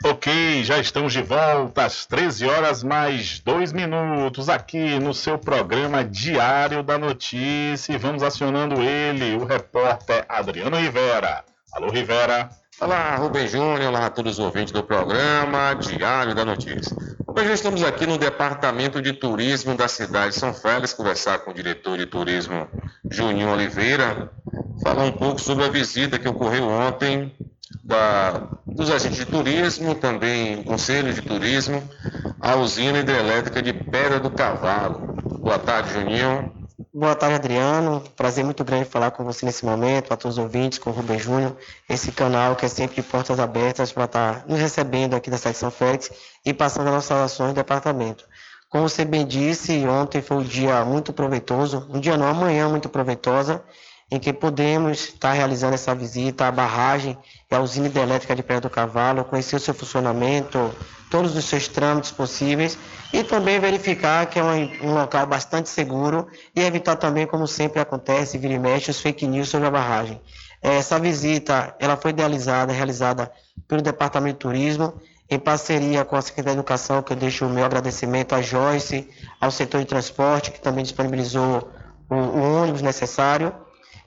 [0.07, 6.05] Ok, já estamos de volta às 13 horas mais 2 minutos aqui no seu programa
[6.05, 7.93] Diário da Notícia.
[7.93, 11.43] E vamos acionando ele, o repórter Adriano Rivera.
[11.72, 12.51] Alô, Rivera.
[12.81, 16.95] Olá, Rubem Júnior, olá a todos os ouvintes do programa Diário da Notícia.
[17.25, 21.55] Hoje estamos aqui no Departamento de Turismo da cidade de São Félix, conversar com o
[21.55, 22.66] diretor de turismo
[23.09, 24.29] Juninho Oliveira,
[24.83, 27.33] falar um pouco sobre a visita que ocorreu ontem
[27.83, 31.81] da, dos agentes de turismo, também Conselho de Turismo,
[32.41, 35.14] à usina hidrelétrica de Pedra do Cavalo.
[35.39, 36.64] Boa tarde, Juninho.
[36.93, 38.03] Boa tarde, Adriano.
[38.16, 41.20] Prazer muito grande falar com você nesse momento, a todos os ouvintes, com o Rubem
[41.20, 41.57] Júnior,
[41.89, 45.57] esse canal que é sempre de portas abertas para estar nos recebendo aqui da Sede
[45.57, 46.11] São Félix
[46.45, 48.25] e passando as nossas ações do departamento.
[48.68, 52.89] Como você bem disse, ontem foi um dia muito proveitoso, um dia não, amanhã muito
[52.89, 53.62] proveitosa,
[54.11, 57.16] em que podemos estar realizando essa visita à barragem
[57.49, 60.59] e à usina hidrelétrica de Pedra do Cavalo, conhecer o seu funcionamento,
[61.15, 62.77] todos os seus trâmites possíveis
[63.12, 67.79] e também verificar que é um, um, local bastante seguro e evitar também, como sempre
[67.81, 70.21] acontece, vira e mexe, os fake news sobre a barragem.
[70.61, 73.31] Essa visita ela foi idealizada, realizada
[73.69, 74.93] pelo Departamento de Turismo,
[75.31, 79.09] em parceria com a Secretaria de Educação, que eu deixo o meu agradecimento à Joyce,
[79.41, 81.71] ao setor de transporte, que também disponibilizou
[82.11, 83.55] o, o ônibus necessário,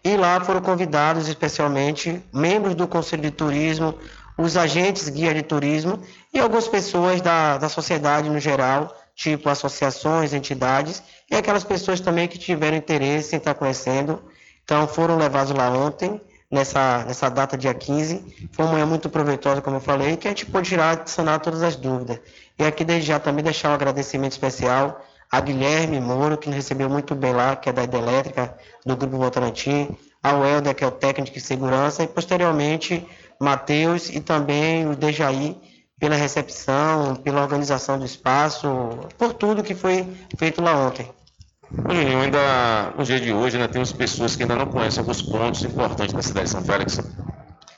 [0.04, 3.96] e lá foram convidados especialmente membros do Conselho de Turismo,
[4.38, 6.00] os agentes guia de turismo
[6.34, 12.28] e algumas pessoas da, da sociedade no geral, tipo associações, entidades, e aquelas pessoas também
[12.28, 14.22] que tiveram interesse em estar conhecendo.
[14.64, 16.22] Então foram levados lá ontem,
[16.52, 18.50] nessa, nessa data, dia 15.
[18.52, 21.64] Foi uma manhã muito proveitosa, como eu falei, que a gente pôde tirar sanar todas
[21.64, 22.20] as dúvidas.
[22.60, 26.90] E aqui desde já também deixar um agradecimento especial a Guilherme Moro, que nos recebeu
[26.90, 29.90] muito bem lá, que é da Hidrelétrica, do Grupo Votorantim,
[30.24, 33.06] ao Helder, que é o técnico de segurança, e posteriormente
[33.40, 35.58] Matheus e também o Dejaí,
[36.00, 38.68] pela recepção, pela organização do espaço,
[39.18, 40.08] por tudo que foi
[40.38, 41.10] feito lá ontem.
[41.72, 45.64] Juninho, ainda no dia de hoje ainda temos pessoas que ainda não conhecem alguns pontos
[45.64, 47.00] importantes da cidade de São Félix.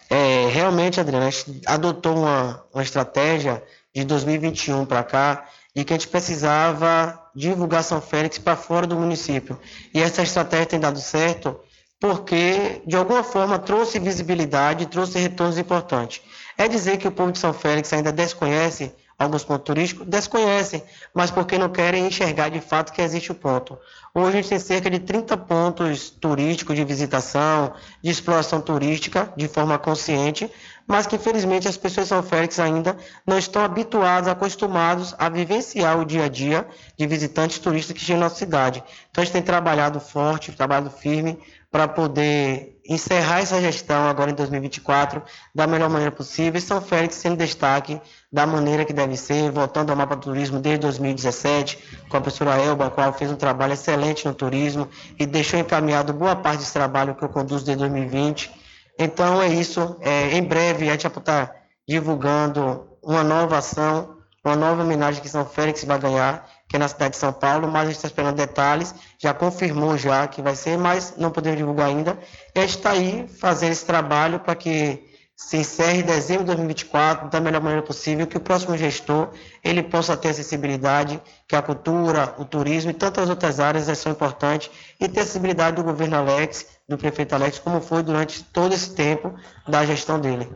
[0.09, 5.45] É, realmente, Adriano, a gente adotou uma, uma estratégia de 2021 para cá
[5.75, 9.59] de que a gente precisava divulgar São Félix para fora do município.
[9.93, 11.59] E essa estratégia tem dado certo
[11.99, 16.21] porque, de alguma forma, trouxe visibilidade, trouxe retornos importantes.
[16.57, 20.07] É dizer que o povo de São Félix ainda desconhece alguns pontos turísticos?
[20.07, 20.81] Desconhecem,
[21.13, 23.77] mas porque não querem enxergar de fato que existe o ponto.
[24.15, 29.47] Hoje a gente tem cerca de 30 pontos turísticos de visitação, de exploração turística, de
[29.49, 30.49] forma consciente,
[30.87, 32.97] mas que infelizmente as pessoas de São Félix ainda
[33.27, 36.65] não estão habituadas, acostumados a vivenciar o dia a dia
[36.97, 38.83] de visitantes turistas que chegam na nossa cidade.
[39.11, 41.37] Então a gente tem trabalhado forte, trabalhado firme
[41.71, 45.21] para poder encerrar essa gestão agora em 2024
[45.53, 46.57] da melhor maneira possível.
[46.57, 48.01] E São Félix sendo destaque
[48.31, 51.77] da maneira que deve ser, voltando ao mapa do turismo desde 2017,
[52.09, 54.87] com a professora Elba, a qual fez um trabalho excelente no turismo
[55.19, 58.59] e deixou encaminhado boa parte desse trabalho que eu conduzo desde 2020
[58.99, 59.95] então é isso.
[60.01, 61.55] É, em breve a gente vai estar
[61.87, 66.87] divulgando uma nova ação, uma nova homenagem que São Félix vai ganhar, que é na
[66.87, 70.55] cidade de São Paulo, mas a gente está esperando detalhes, já confirmou já que vai
[70.55, 72.17] ser, mas não podemos divulgar ainda.
[72.55, 75.03] E a gente está aí fazendo esse trabalho para que
[75.35, 79.29] se encerre em dezembro de 2024 da melhor maneira possível, que o próximo gestor
[79.63, 84.69] ele possa ter acessibilidade, que a cultura, o turismo e tantas outras áreas são importantes,
[84.99, 89.33] e ter acessibilidade do governo Alex, do prefeito Alex, como foi durante todo esse tempo
[89.67, 90.47] da gestão dele.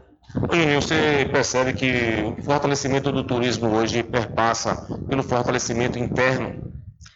[0.42, 4.76] Oi, você percebe que o fortalecimento do turismo hoje perpassa
[5.08, 6.56] pelo fortalecimento interno?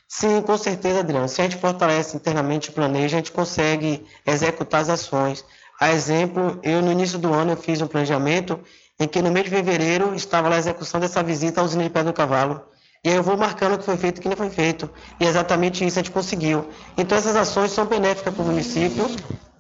[0.07, 1.27] Sim, com certeza, Adriano.
[1.27, 5.43] Se a gente fortalece internamente, planeja, a gente consegue executar as ações.
[5.79, 8.59] A exemplo, eu no início do ano eu fiz um planejamento
[8.99, 11.89] em que no mês de fevereiro estava lá a execução dessa visita à usina de
[11.89, 12.61] Pé do Cavalo.
[13.03, 14.89] E aí eu vou marcando o que foi feito e o que não foi feito.
[15.19, 16.67] E exatamente isso a gente conseguiu.
[16.97, 19.05] Então essas ações são benéficas para o município,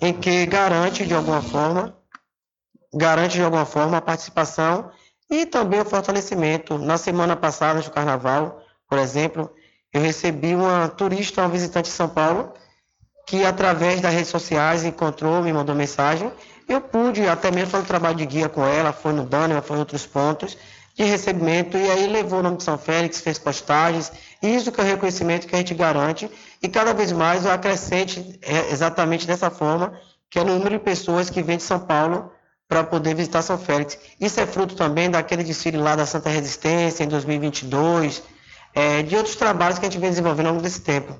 [0.01, 1.95] em que garante de alguma forma,
[2.93, 4.89] garante de alguma forma a participação
[5.29, 6.77] e também o fortalecimento.
[6.77, 9.51] Na semana passada, do carnaval, por exemplo,
[9.93, 12.53] eu recebi uma turista, uma visitante de São Paulo,
[13.25, 16.31] que através das redes sociais encontrou, me mandou mensagem.
[16.67, 19.77] Eu pude, até mesmo fazer um trabalho de guia com ela, foi no Dana, foi
[19.77, 20.57] em outros pontos
[20.95, 24.11] de recebimento, e aí levou o nome de São Félix, fez postagens,
[24.41, 26.27] isso que é o reconhecimento que a gente garante,
[26.61, 29.93] e cada vez mais o acrescente é exatamente dessa forma,
[30.27, 32.31] que é o número de pessoas que vêm de São Paulo
[32.67, 33.97] para poder visitar São Félix.
[34.19, 38.21] Isso é fruto também daquele desfile lá da Santa Resistência em 2022,
[38.75, 41.15] é, de outros trabalhos que a gente vem desenvolvendo ao longo desse tempo.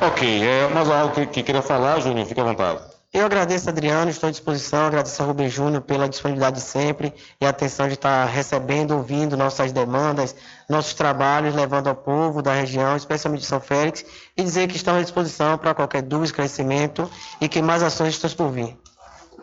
[0.00, 2.92] Ok, é, mais algo que, que queria falar, Júnior, fica à vontade.
[3.12, 7.50] Eu agradeço, Adriano, estou à disposição, agradeço a Rubem Júnior pela disponibilidade sempre e a
[7.50, 10.34] atenção de estar recebendo, ouvindo nossas demandas,
[10.66, 14.02] nossos trabalhos, levando ao povo da região, especialmente de São Félix,
[14.34, 18.30] e dizer que estamos à disposição para qualquer dúvida, esclarecimento e que mais ações estão
[18.30, 18.81] por vir.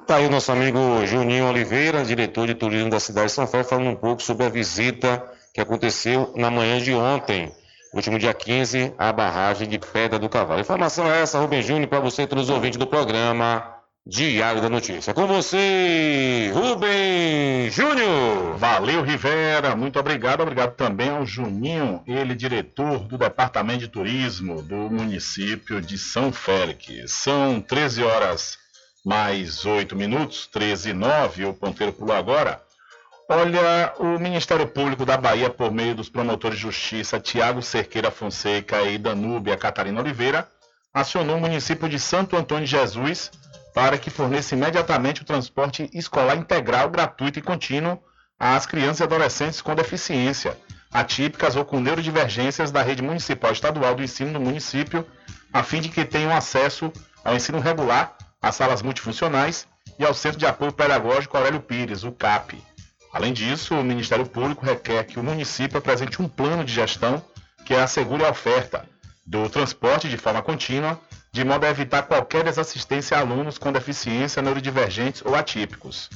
[0.10, 3.70] Está aí o nosso amigo Juninho Oliveira, diretor de turismo da cidade de São Félix,
[3.70, 7.52] falando um pouco sobre a visita que aconteceu na manhã de ontem,
[7.94, 10.62] último dia 15, à barragem de Pedra do Cavalo.
[10.62, 13.64] Informação é essa, Rubem Júnior, para você e todos os ouvintes do programa
[14.04, 15.14] Diário da Notícia.
[15.14, 18.58] Com você, Rubem Júnior.
[18.58, 19.76] Valeu, Rivera.
[19.76, 20.42] Muito obrigado.
[20.42, 27.12] Obrigado também ao Juninho, ele diretor do Departamento de Turismo do município de São Félix.
[27.12, 28.58] São 13 horas
[29.06, 32.62] mais 8 minutos, 13 e 9, o ponteiro pulou agora.
[33.28, 38.82] Olha, o Ministério Público da Bahia, por meio dos promotores de justiça Tiago Cerqueira Fonseca
[38.82, 40.50] e Danúbia Catarina Oliveira,
[40.94, 43.32] acionou o município de Santo Antônio de Jesus
[43.74, 48.02] para que forneça imediatamente o transporte escolar integral, gratuito e contínuo
[48.40, 50.58] às crianças e adolescentes com deficiência,
[50.92, 55.06] atípicas ou com neurodivergências da rede municipal estadual do ensino do município,
[55.54, 56.92] a fim de que tenham acesso
[57.24, 59.68] ao ensino regular, às salas multifuncionais
[59.98, 62.62] e ao Centro de Apoio Pedagógico Aurélio Pires, o CAP.
[63.12, 67.24] Além disso, o Ministério Público requer que o município apresente um plano de gestão
[67.66, 68.86] que assegure a oferta
[69.26, 71.00] do transporte de forma contínua,
[71.32, 76.10] de modo a evitar qualquer desassistência a alunos com deficiência neurodivergentes ou atípicos.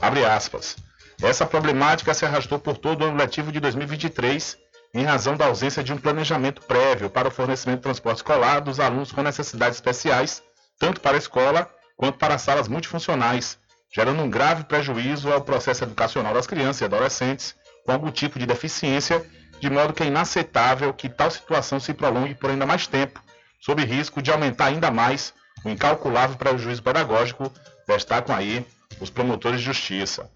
[0.00, 0.76] Abre aspas.
[1.22, 4.56] Essa problemática se arrastou por todo o ano letivo de 2023,
[4.94, 8.80] em razão da ausência de um planejamento prévio para o fornecimento de transporte escolar dos
[8.80, 10.42] alunos com necessidades especiais,
[10.80, 13.58] tanto para a escola quanto para as salas multifuncionais,
[13.94, 17.54] gerando um grave prejuízo ao processo educacional das crianças e adolescentes
[17.84, 19.24] com algum tipo de deficiência,
[19.60, 23.22] de modo que é inaceitável que tal situação se prolongue por ainda mais tempo,
[23.60, 27.52] sob risco de aumentar ainda mais o incalculável prejuízo pedagógico,
[27.86, 28.64] destacam aí
[28.98, 30.30] os promotores de justiça.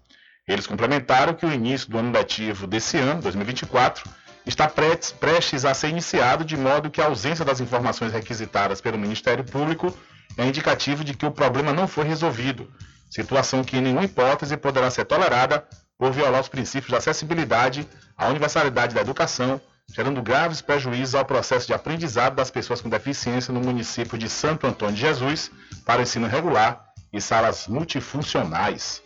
[0.47, 4.07] Eles complementaram que o início do ano letivo desse ano, 2024,
[4.45, 4.71] está
[5.19, 9.91] prestes a ser iniciado, de modo que a ausência das informações requisitadas pelo Ministério Público
[10.37, 12.69] é indicativo de que o problema não foi resolvido,
[13.09, 15.65] situação que em nenhuma hipótese poderá ser tolerada
[15.97, 19.61] por violar os princípios da acessibilidade, à universalidade da educação,
[19.93, 24.67] gerando graves prejuízos ao processo de aprendizado das pessoas com deficiência no município de Santo
[24.67, 25.51] Antônio de Jesus
[25.85, 29.01] para ensino regular e salas multifuncionais.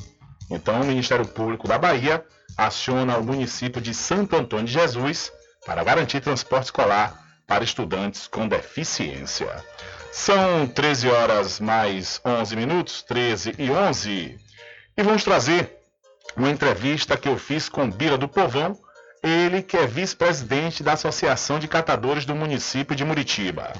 [0.50, 2.24] Então, o Ministério Público da Bahia
[2.58, 5.32] aciona o município de Santo Antônio de Jesus
[5.66, 9.64] para garantir transporte escolar para estudantes com deficiência.
[10.12, 14.38] São 13 horas mais 11 minutos, 13 e 11.
[14.98, 15.78] E vamos trazer
[16.36, 18.78] uma entrevista que eu fiz com Bira do Povão,
[19.22, 23.74] ele que é vice-presidente da Associação de Catadores do município de Muritiba.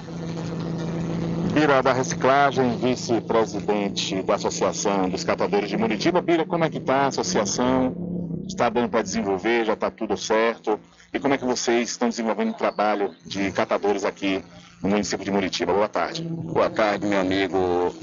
[1.52, 6.22] Bira da Reciclagem, vice-presidente da Associação dos Catadores de Muritiba.
[6.22, 8.42] Bira, como é que está a associação?
[8.46, 9.64] Está dando para desenvolver?
[9.64, 10.78] Já está tudo certo?
[11.12, 14.42] E como é que vocês estão desenvolvendo o trabalho de catadores aqui
[14.82, 15.72] no município de Muritiba.
[15.72, 16.22] Boa tarde.
[16.22, 17.94] Boa tarde, meu amigo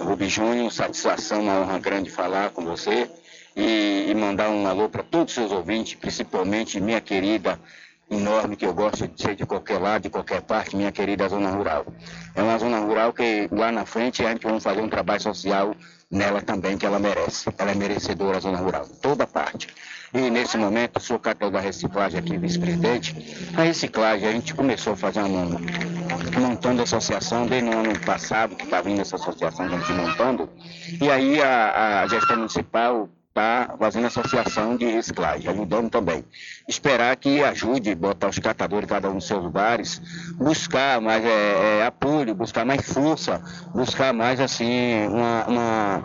[0.00, 0.72] Rubi Júnior.
[0.72, 3.08] Satisfação, uma honra grande falar com você
[3.56, 7.58] e, e mandar um alô para todos os seus ouvintes, principalmente minha querida
[8.10, 11.50] enorme que eu gosto de ser de qualquer lado, de qualquer parte, minha querida zona
[11.50, 11.86] rural.
[12.34, 15.76] É uma zona rural que lá na frente a gente vai fazer um trabalho social
[16.10, 17.48] nela também que ela merece.
[17.56, 19.68] Ela é merecedora a zona rural, toda parte.
[20.12, 23.14] E nesse momento, sou catador da reciclagem aqui, vice-presidente.
[23.56, 28.80] A reciclagem, a gente começou uma, montando a associação desde o ano passado, que está
[28.80, 30.48] vindo essa associação, a gente montando.
[31.00, 36.24] E aí a, a gestão municipal está fazendo associação de reciclagem, ajudando também.
[36.68, 40.02] Esperar que ajude, botar os catadores cada um nos seus lugares,
[40.34, 43.40] buscar mais é, é, apoio, buscar mais força,
[43.72, 46.04] buscar mais assim, uma, uma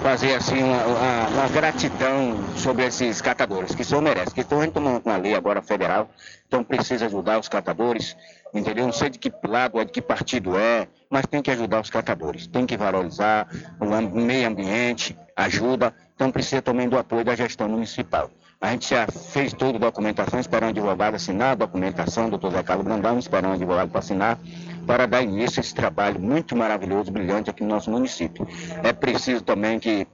[0.00, 5.02] fazer assim uma, uma, uma, gratidão sobre esses catadores, que só merecem, que estão tomando
[5.04, 6.08] uma lei agora federal,
[6.46, 8.16] então precisa ajudar os catadores,
[8.54, 8.86] entendeu?
[8.86, 11.90] Não sei de que lado é, de que partido é, mas tem que ajudar os
[11.90, 13.48] catadores, tem que valorizar
[13.80, 18.30] o meio ambiente, ajuda, então precisa também do apoio da gestão municipal.
[18.60, 23.18] A gente já fez a documentação, esperando o advogado assinar documentação, doutor Zé Carlos Brandão,
[23.18, 24.38] esperando o advogado para assinar,
[24.86, 28.46] para dar início a esse trabalho muito maravilhoso, brilhante aqui no nosso município.
[28.84, 30.06] É preciso também que,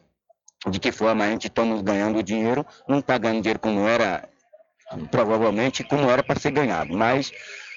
[0.70, 4.28] de que forma a gente estamos ganhando dinheiro, não está ganhando dinheiro como era,
[5.10, 7.32] provavelmente, como era para ser ganhado, mas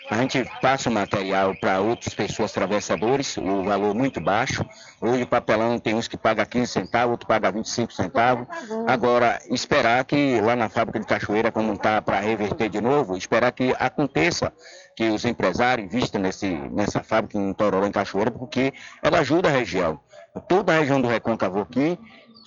[0.09, 4.65] a gente passa o material para outras pessoas atravessadores, o valor muito baixo.
[4.99, 8.47] Hoje o papelão tem uns que paga 15 centavos, outro paga 25 centavos.
[8.87, 13.51] Agora, esperar que lá na fábrica de Cachoeira, como está para reverter de novo, esperar
[13.51, 14.51] que aconteça,
[14.95, 19.51] que os empresários investam nesse, nessa fábrica em Tororó, em Cachoeira, porque ela ajuda a
[19.51, 19.99] região.
[20.47, 21.99] toda a região do Recôncavo aqui,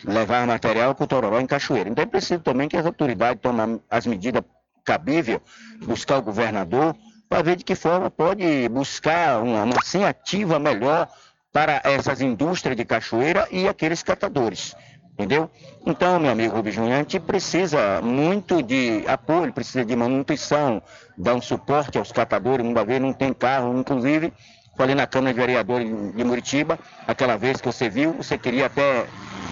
[0.05, 1.89] levar material para o Tororó em Cachoeira.
[1.89, 4.43] Então é preciso também que as autoridades tomem as medidas
[4.85, 5.41] cabíveis,
[5.87, 6.97] buscar o governador,
[7.33, 11.09] para ver de que forma pode buscar uma, uma ativa melhor
[11.51, 14.77] para essas indústrias de cachoeira e aqueles catadores.
[15.15, 15.51] Entendeu?
[15.87, 20.83] Então, meu amigo Rubens Júnior, a gente precisa muito de apoio, precisa de manutenção,
[21.17, 24.31] dar um suporte aos catadores, uma vez não tem carro, inclusive,
[24.77, 29.07] falei na Câmara de Vereadores de Muritiba, aquela vez que você viu, você queria até,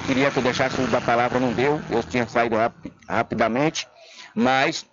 [0.06, 2.74] queria que eu deixasse da palavra, não deu, eu tinha saído rap,
[3.08, 3.88] rapidamente,
[4.34, 4.84] mas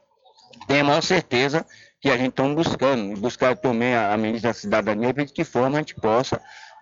[0.67, 1.65] tenho a maior certeza
[1.99, 5.77] que a gente está buscando, buscar também a, a ministra da Cidadania, de que forma
[5.77, 6.41] a gente possa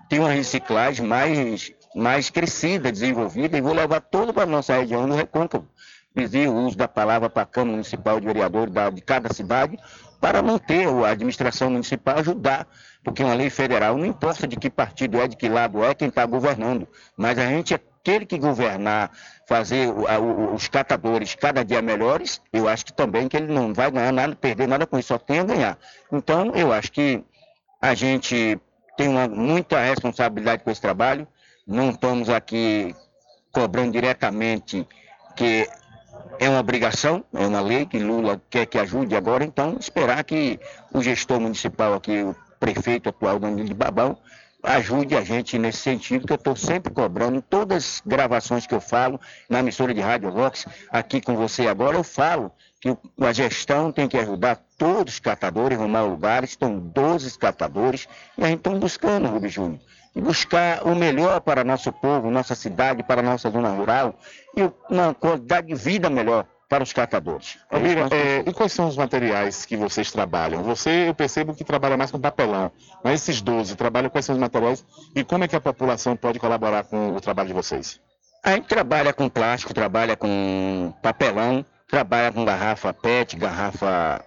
[0.09, 5.07] ter uma reciclagem mais mais crescida, desenvolvida, e vou levar todo para a nossa região
[5.07, 5.65] no Recôncavo.
[6.13, 9.77] Pedir o uso da palavra para a Câmara Municipal de Vereadores de cada cidade,
[10.19, 12.67] para manter a administração municipal, ajudar,
[13.03, 16.09] porque uma lei federal não importa de que partido é, de que lado é, quem
[16.09, 19.11] está governando, mas a gente, aquele que governar,
[19.47, 19.89] fazer
[20.53, 24.35] os catadores cada dia melhores, eu acho que também que ele não vai ganhar nada,
[24.35, 25.77] perder nada com isso, só tem a ganhar.
[26.11, 27.23] Então, eu acho que
[27.81, 28.59] a gente
[28.97, 31.27] tem uma, muita responsabilidade com esse trabalho,
[31.67, 32.95] não estamos aqui
[33.51, 34.87] cobrando diretamente
[35.35, 35.67] que
[36.39, 40.59] é uma obrigação, é uma lei que Lula quer que ajude agora, então esperar que
[40.93, 44.17] o gestor municipal aqui, o prefeito atual Danilo de Babão,
[44.65, 47.41] ajude a gente nesse sentido, que eu estou sempre cobrando.
[47.41, 51.97] Todas as gravações que eu falo na emissora de Rádio Vox, aqui com você agora,
[51.97, 52.51] eu falo
[52.81, 58.07] que a gestão tem que ajudar todos os catadores, arrumar lugares, estão 12 catadores,
[58.37, 59.79] e a gente está buscando, Rubens Júnior
[60.15, 64.17] buscar o melhor para nosso povo, nossa cidade, para nossa zona rural
[64.55, 67.57] e uma qualidade de vida melhor para os catadores.
[67.69, 70.63] Almira, é, e quais são os materiais que vocês trabalham?
[70.63, 72.71] Você, eu percebo que trabalha mais com papelão,
[73.03, 74.83] mas esses 12 trabalham quais são os materiais
[75.15, 77.99] e como é que a população pode colaborar com o trabalho de vocês?
[78.43, 84.23] A gente trabalha com plástico, trabalha com papelão, trabalha com garrafa PET, garrafa,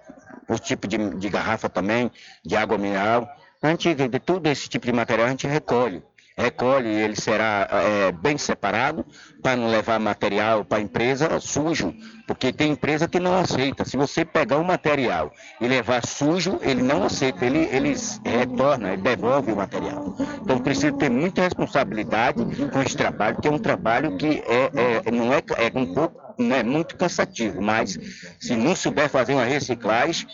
[0.49, 2.11] o tipo de, de garrafa também,
[2.45, 3.28] de água mineral,
[3.61, 6.03] a gente, de todo esse tipo de material a gente recolhe.
[6.39, 9.05] Recolhe, ele será é, bem separado
[9.43, 11.93] para não levar material para a empresa sujo,
[12.28, 13.84] porque tem empresa que não aceita.
[13.84, 17.93] Se você pegar um material e levar sujo, ele não aceita, ele, ele
[18.24, 20.14] retorna, ele devolve o material.
[20.41, 22.39] Então precisa ter muita responsabilidade
[22.70, 26.20] com esse trabalho, que é um trabalho que é, é não é, é um pouco,
[26.39, 27.99] não é muito cansativo, mas
[28.39, 30.28] se não souber fazer uma reciclagem,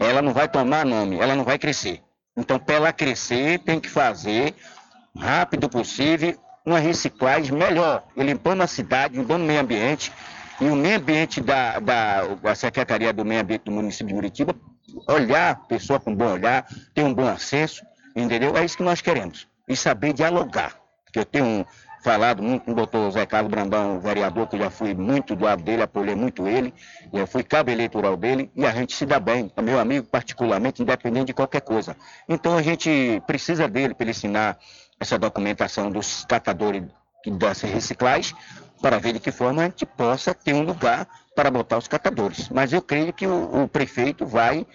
[0.00, 2.02] ela não vai tomar nome, ela não vai crescer.
[2.36, 4.54] Então, para ela crescer, tem que fazer,
[5.16, 10.12] rápido possível, uma reciclagem melhor, limpando a cidade, limpando o meio ambiente,
[10.60, 14.54] e o meio ambiente da, da, da Secretaria do Meio Ambiente do município de Muritiba,
[15.08, 17.84] olhar, pessoa com bom olhar, ter um bom acesso,
[18.14, 18.56] entendeu?
[18.56, 19.48] É isso que nós queremos.
[19.68, 20.76] E saber dialogar.
[21.04, 21.66] Porque eu tenho
[22.04, 25.44] falado muito com o doutor Zé Carlos Brandão, vereador, que eu já fui muito do
[25.44, 26.72] lado dele, apoiei muito ele,
[27.12, 30.82] já fui cabo eleitoral dele, e a gente se dá bem, é meu amigo particularmente,
[30.82, 31.96] independente de qualquer coisa.
[32.28, 34.58] Então a gente precisa dele para ele ensinar
[35.04, 36.82] essa documentação dos catadores
[37.26, 38.34] das reciclagens,
[38.82, 42.48] para ver de que forma a gente possa ter um lugar para botar os catadores.
[42.48, 44.66] Mas eu creio que o, o prefeito vai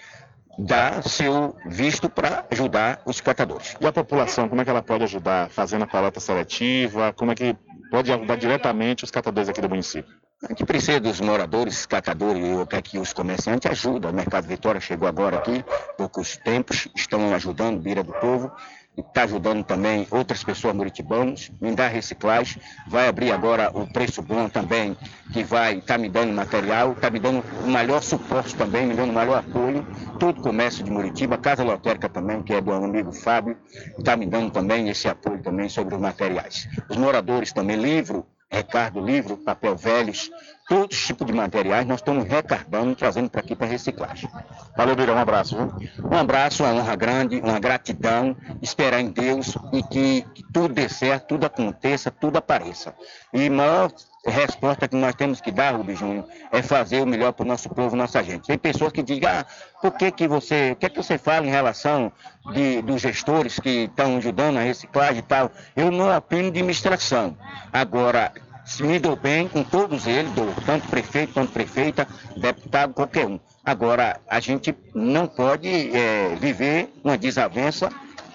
[0.57, 3.75] dar seu visto para ajudar os catadores.
[3.79, 5.49] E a população, como é que ela pode ajudar?
[5.49, 7.13] Fazendo a coleta seletiva?
[7.13, 7.55] Como é que
[7.89, 10.13] pode ajudar diretamente os catadores aqui do município?
[10.43, 14.09] A gente precisa dos moradores, catadores, eu quero que os comerciantes ajudem.
[14.09, 15.63] O Mercado Vitória chegou agora aqui,
[15.97, 18.51] poucos tempos, estão ajudando, Bira do Povo
[18.99, 24.47] está ajudando também outras pessoas muritibanas, me dá reciclagem, vai abrir agora o preço bom
[24.49, 24.95] também,
[25.33, 28.93] que vai estar tá me dando material, está me dando o melhor suporte também, me
[28.93, 29.85] dando o melhor apoio,
[30.19, 33.57] todo o comércio de Muritiba, Casa Lotérica também, que é do amigo Fábio,
[33.97, 36.67] está me dando também esse apoio também sobre os materiais.
[36.89, 40.31] Os moradores também, livro, Ricardo, livro, papel velhos,
[40.69, 44.29] todos os tipos de materiais nós estamos recardando e trazendo para aqui para reciclagem.
[44.77, 45.57] Valeu, Bira, um abraço.
[45.57, 46.07] Viu?
[46.09, 50.87] Um abraço, uma honra grande, uma gratidão, esperar em Deus e que, que tudo dê
[50.87, 52.93] certo, tudo aconteça, tudo apareça.
[53.33, 53.91] E maior
[54.25, 57.67] resposta que nós temos que dar, Rubens Júnior, é fazer o melhor para o nosso
[57.69, 58.45] povo, nossa gente.
[58.45, 59.45] Tem pessoas que dizem, ah,
[59.81, 62.11] por que, que você, o que é que você fala em relação
[62.53, 65.51] de, dos gestores que estão ajudando a reciclagem e tal?
[65.75, 67.35] Eu não opino de administração.
[67.73, 68.31] Agora,
[68.69, 73.39] se me dou bem com todos eles, dou, tanto prefeito quanto prefeita, deputado, qualquer um.
[73.65, 77.89] Agora, a gente não pode é, viver uma desavença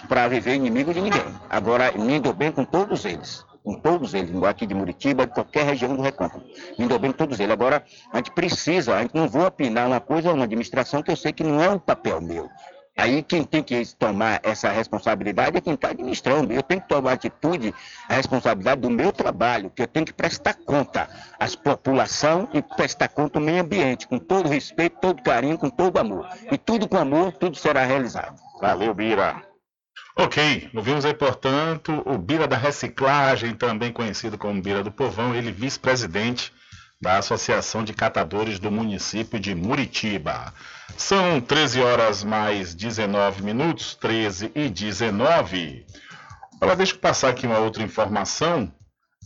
[0.09, 1.24] para viver inimigo de ninguém.
[1.48, 3.44] Agora, me dou bem com todos eles.
[3.62, 6.44] Com todos eles, aqui de Muritiba, de qualquer região do Recôncavo.
[6.77, 7.52] Me dou bem com todos eles.
[7.52, 11.16] Agora, a gente precisa, a gente não vou opinar uma coisa, uma administração que eu
[11.16, 12.51] sei que não é um papel meu.
[12.97, 16.53] Aí quem tem que tomar essa responsabilidade é quem está administrando.
[16.53, 17.75] Eu tenho que tomar atitude,
[18.09, 21.09] a responsabilidade do meu trabalho, que eu tenho que prestar conta
[21.39, 25.99] às população e prestar conta ao meio ambiente, com todo respeito, todo carinho, com todo
[25.99, 26.29] amor.
[26.51, 28.41] E tudo com amor, tudo será realizado.
[28.61, 29.43] Valeu, Bira.
[30.16, 35.51] Ok, ouvimos aí, portanto, o Bira da Reciclagem, também conhecido como Bira do Povão, ele
[35.51, 36.53] vice-presidente
[37.01, 40.55] da Associação de Catadores do município de Muritiba.
[40.97, 45.86] São 13 horas mais 19 minutos, 13 e 19.
[46.61, 48.73] Agora, deixa eu passar aqui uma outra informação.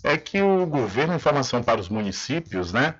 [0.02, 2.94] É que o governo, informação para os municípios, né?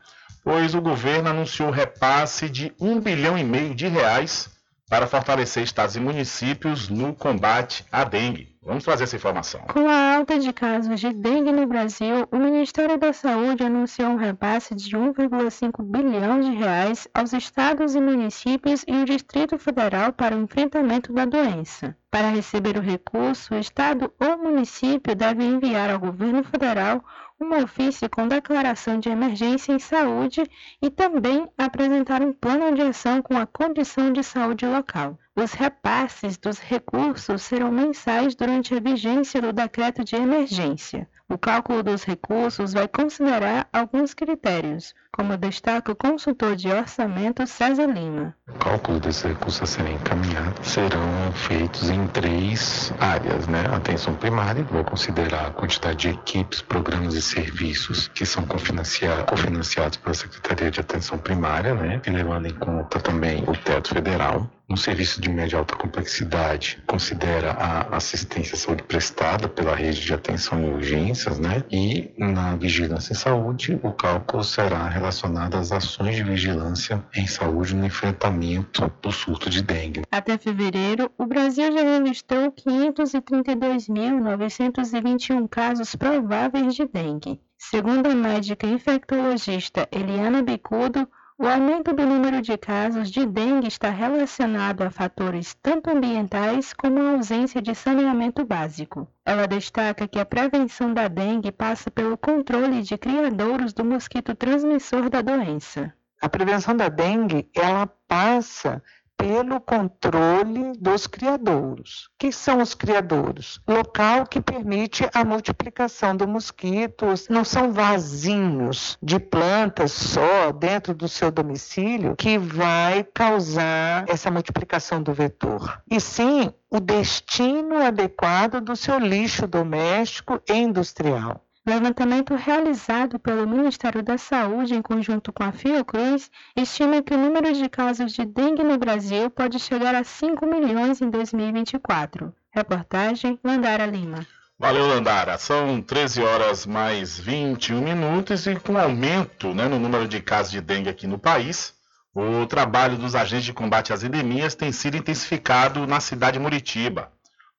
[0.44, 4.50] Pois o governo anunciou repasse de um bilhão e meio de reais
[4.88, 8.56] para fortalecer estados e municípios no combate à dengue.
[8.62, 9.60] Vamos trazer essa informação.
[9.62, 14.16] Com a alta de casos de dengue no Brasil, o Ministério da Saúde anunciou um
[14.16, 20.36] repasse de 1,5 bilhão de reais aos estados e municípios e o Distrito Federal para
[20.36, 21.96] o enfrentamento da doença.
[22.10, 27.02] Para receber o recurso, o estado ou município deve enviar ao governo federal
[27.40, 30.42] um ofício com declaração de emergência em saúde
[30.82, 35.18] e também apresentar um plano de ação com a condição de saúde local.
[35.36, 41.08] Os repasses dos recursos serão mensais durante a vigência do decreto de emergência.
[41.30, 47.84] O cálculo dos recursos vai considerar alguns critérios, como destaca o consultor de orçamento César
[47.84, 48.34] Lima.
[48.48, 53.62] O cálculo desses recursos a serem encaminhados serão feitos em três áreas, né?
[53.70, 60.14] Atenção primária, vou considerar a quantidade de equipes, programas e serviços que são cofinanciados pela
[60.14, 62.00] Secretaria de Atenção Primária, né?
[62.06, 67.50] E levando em conta também o teto federal um serviço de média alta complexidade considera
[67.52, 71.64] a assistência à saúde prestada pela rede de atenção e urgências, né?
[71.70, 77.74] E na vigilância em saúde, o cálculo será relacionado às ações de vigilância em saúde
[77.74, 80.02] no enfrentamento do surto de dengue.
[80.12, 87.40] Até fevereiro, o Brasil já registrou 532.921 casos prováveis de dengue.
[87.56, 91.08] Segundo a médica infectologista Eliana Bicudo,
[91.40, 97.00] o aumento do número de casos de dengue está relacionado a fatores tanto ambientais como
[97.00, 99.06] a ausência de saneamento básico.
[99.24, 105.08] Ela destaca que a prevenção da dengue passa pelo controle de criadouros do mosquito transmissor
[105.08, 105.94] da doença.
[106.20, 108.82] A prevenção da dengue, ela passa
[109.18, 112.08] pelo controle dos criadouros.
[112.16, 113.60] que são os criadouros?
[113.66, 117.28] Local que permite a multiplicação do mosquitos.
[117.28, 125.02] Não são vasinhos de plantas só dentro do seu domicílio que vai causar essa multiplicação
[125.02, 125.82] do vetor.
[125.90, 131.47] E sim o destino adequado do seu lixo doméstico e industrial.
[131.68, 137.52] Levantamento realizado pelo Ministério da Saúde em conjunto com a Fiocruz estima que o número
[137.52, 142.34] de casos de dengue no Brasil pode chegar a 5 milhões em 2024.
[142.50, 144.26] Reportagem Landara Lima.
[144.58, 145.36] Valeu, Landara.
[145.36, 150.62] São 13 horas mais 21 minutos e com aumento né, no número de casos de
[150.62, 151.74] dengue aqui no país,
[152.14, 157.12] o trabalho dos agentes de combate às endemias tem sido intensificado na cidade de Muritiba.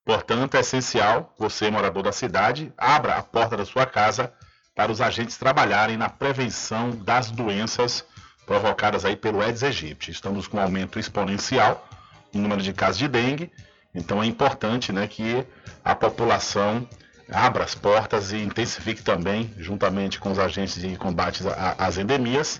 [0.09, 4.33] Portanto, é essencial, você, morador da cidade, abra a porta da sua casa
[4.75, 8.03] para os agentes trabalharem na prevenção das doenças
[8.43, 10.09] provocadas aí pelo Aedes aegypti.
[10.09, 11.87] Estamos com um aumento exponencial
[12.33, 13.51] no número de casos de dengue,
[13.93, 15.45] então é importante né, que
[15.85, 16.89] a população
[17.31, 21.43] abra as portas e intensifique também, juntamente com os agentes de combate
[21.77, 22.59] às endemias,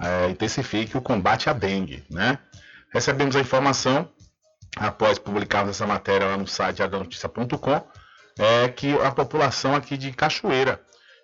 [0.00, 2.02] é, intensifique o combate à dengue.
[2.08, 2.38] Né?
[2.90, 4.08] Recebemos a informação
[4.76, 7.82] após publicarmos essa matéria lá no site adanoticia.com,
[8.38, 10.80] é que a população aqui de Cachoeira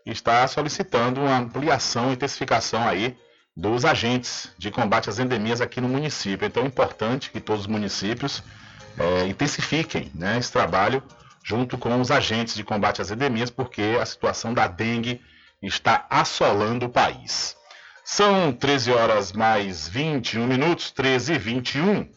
[0.06, 3.16] está solicitando uma ampliação e intensificação aí
[3.54, 6.46] dos agentes de combate às endemias aqui no município.
[6.46, 8.42] Então é importante que todos os municípios
[8.98, 11.02] é, intensifiquem né, esse trabalho
[11.44, 15.20] junto com os agentes de combate às endemias, porque a situação da dengue
[15.60, 17.56] está assolando o país.
[18.04, 22.08] São 13 horas mais 21 minutos, 13 e 21.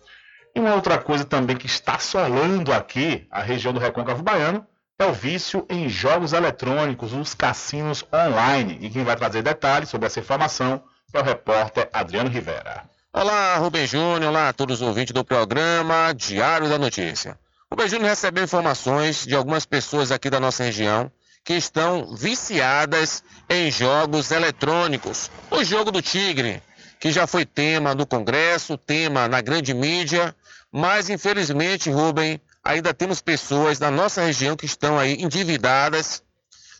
[0.55, 4.65] E uma outra coisa também que está assolando aqui a região do Recôncavo Baiano
[4.97, 8.77] é o vício em jogos eletrônicos, os cassinos online.
[8.79, 10.81] E quem vai trazer detalhes sobre essa informação
[11.13, 12.85] é o repórter Adriano Rivera.
[13.11, 17.37] Olá, Rubem Júnior, olá a todos os ouvintes do programa Diário da Notícia.
[17.69, 21.11] Rubem Júnior recebeu informações de algumas pessoas aqui da nossa região
[21.43, 25.29] que estão viciadas em jogos eletrônicos.
[25.51, 26.63] O jogo do tigre,
[26.97, 30.33] que já foi tema no Congresso, tema na grande mídia,
[30.77, 36.21] mas, infelizmente, Rubem, ainda temos pessoas na nossa região que estão aí endividadas,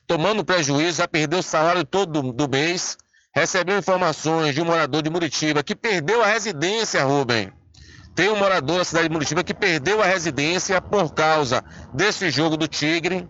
[0.05, 2.97] tomando prejuízo, já perdeu o salário todo do, do mês.
[3.34, 7.53] Recebeu informações de um morador de Muritiba que perdeu a residência, Rubem.
[8.13, 11.63] Tem um morador da cidade de Muritiba que perdeu a residência por causa
[11.93, 13.26] desse jogo do Tigre.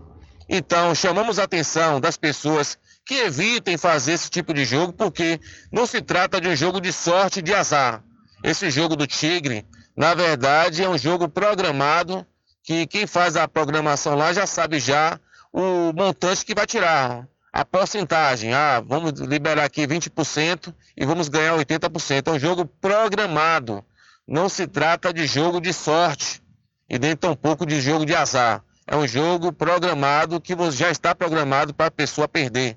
[0.50, 2.76] Então, chamamos a atenção das pessoas
[3.06, 5.40] que evitem fazer esse tipo de jogo, porque
[5.72, 8.04] não se trata de um jogo de sorte de azar.
[8.44, 9.64] Esse jogo do Tigre,
[9.96, 12.26] na verdade, é um jogo programado
[12.62, 15.20] que quem faz a programação lá já sabe já
[15.54, 18.54] o montante que vai tirar, a porcentagem.
[18.54, 22.28] Ah, vamos liberar aqui 20% e vamos ganhar 80%.
[22.28, 23.86] É um jogo programado.
[24.28, 26.44] Não se trata de jogo de sorte
[26.90, 28.62] e nem tampouco de jogo de azar.
[28.86, 32.76] É um jogo programado que já está programado para a pessoa perder.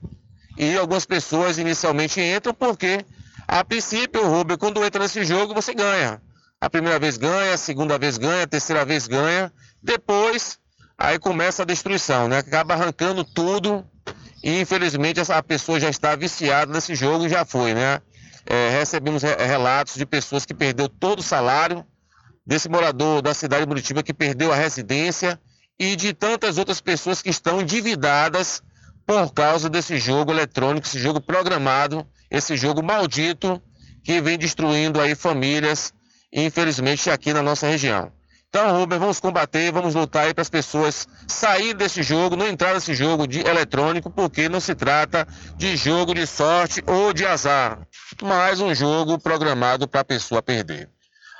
[0.57, 3.05] E algumas pessoas inicialmente entram porque,
[3.47, 6.21] a princípio, Rubem, quando entra nesse jogo, você ganha.
[6.61, 9.53] A primeira vez ganha, a segunda vez ganha, a terceira vez ganha.
[9.83, 10.59] Depois,
[10.97, 12.39] aí começa a destruição, né?
[12.39, 13.87] Acaba arrancando tudo
[14.43, 18.01] e infelizmente essa pessoa já está viciada nesse jogo e já foi, né?
[18.45, 21.85] É, recebemos relatos de pessoas que perdeu todo o salário,
[22.49, 25.39] desse morador da cidade de Muritiba que perdeu a residência
[25.79, 28.63] e de tantas outras pessoas que estão endividadas
[29.07, 33.63] por causa desse jogo eletrônico, esse jogo programado, esse jogo maldito
[34.03, 35.93] que vem destruindo aí famílias,
[36.33, 38.13] infelizmente aqui na nossa região.
[38.49, 42.73] Então, Rubem, vamos combater, vamos lutar aí para as pessoas saírem desse jogo, não entrar
[42.73, 47.79] nesse jogo de eletrônico, porque não se trata de jogo de sorte ou de azar,
[48.23, 50.89] mas um jogo programado para a pessoa perder.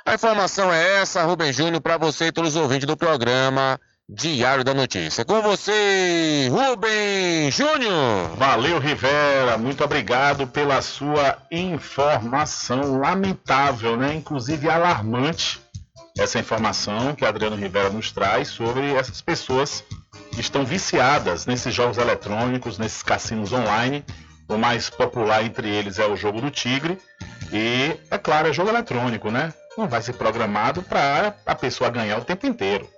[0.05, 3.79] A informação é essa, Rubem Júnior, para você e todos os ouvintes do programa
[4.11, 5.23] Diário da Notícia.
[5.23, 8.35] Com você, Rubem Júnior.
[8.37, 9.55] Valeu, Rivera.
[9.55, 12.99] Muito obrigado pela sua informação.
[12.99, 14.15] Lamentável, né?
[14.15, 15.61] Inclusive alarmante
[16.17, 19.83] essa informação que Adriano Rivera nos traz sobre essas pessoas
[20.31, 24.03] que estão viciadas nesses jogos eletrônicos, nesses cassinos online.
[24.47, 26.97] O mais popular entre eles é o jogo do Tigre.
[27.53, 29.53] E, é claro, é jogo eletrônico, né?
[29.77, 32.89] Não vai ser programado para a pessoa ganhar o tempo inteiro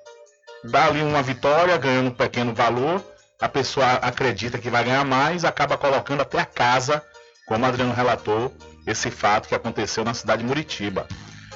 [0.63, 3.03] dá ali uma vitória, ganhando um pequeno valor,
[3.39, 7.03] a pessoa acredita que vai ganhar mais, acaba colocando até a casa,
[7.47, 8.55] como o Adriano relatou,
[8.85, 11.07] esse fato que aconteceu na cidade de Muritiba.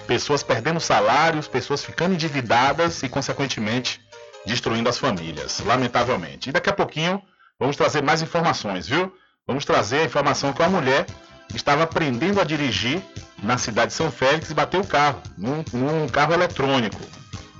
[0.07, 3.99] Pessoas perdendo salários, pessoas ficando endividadas e, consequentemente,
[4.45, 6.49] destruindo as famílias, lamentavelmente.
[6.49, 7.21] E daqui a pouquinho
[7.59, 9.11] vamos trazer mais informações, viu?
[9.47, 11.05] Vamos trazer a informação que uma mulher
[11.53, 13.01] estava aprendendo a dirigir
[13.41, 16.99] na cidade de São Félix e bateu o carro, num, num carro eletrônico.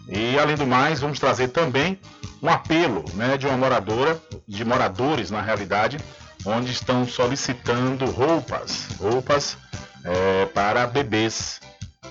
[0.08, 2.00] E além do mais, vamos trazer também
[2.42, 5.98] um apelo né, de uma moradora, de moradores na realidade,
[6.46, 9.58] onde estão solicitando roupas, roupas
[10.04, 11.60] é, para bebês,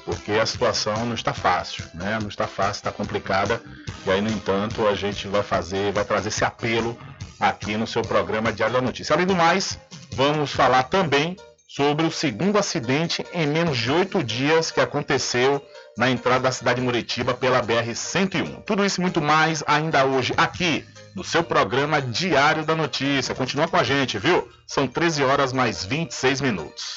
[0.05, 2.19] porque a situação não está fácil, né?
[2.21, 3.63] Não está fácil, está complicada.
[4.05, 6.99] E aí, no entanto, a gente vai fazer, vai trazer esse apelo
[7.39, 9.15] aqui no seu programa Diário da Notícia.
[9.15, 9.79] Além do mais,
[10.13, 11.37] vamos falar também
[11.69, 15.65] sobre o segundo acidente em menos de oito dias que aconteceu
[15.97, 18.63] na entrada da cidade de Muritiba pela BR-101.
[18.65, 20.85] Tudo isso e muito mais ainda hoje aqui
[21.15, 23.35] no seu programa Diário da Notícia.
[23.35, 24.49] Continua com a gente, viu?
[24.67, 26.97] São 13 horas mais 26 minutos.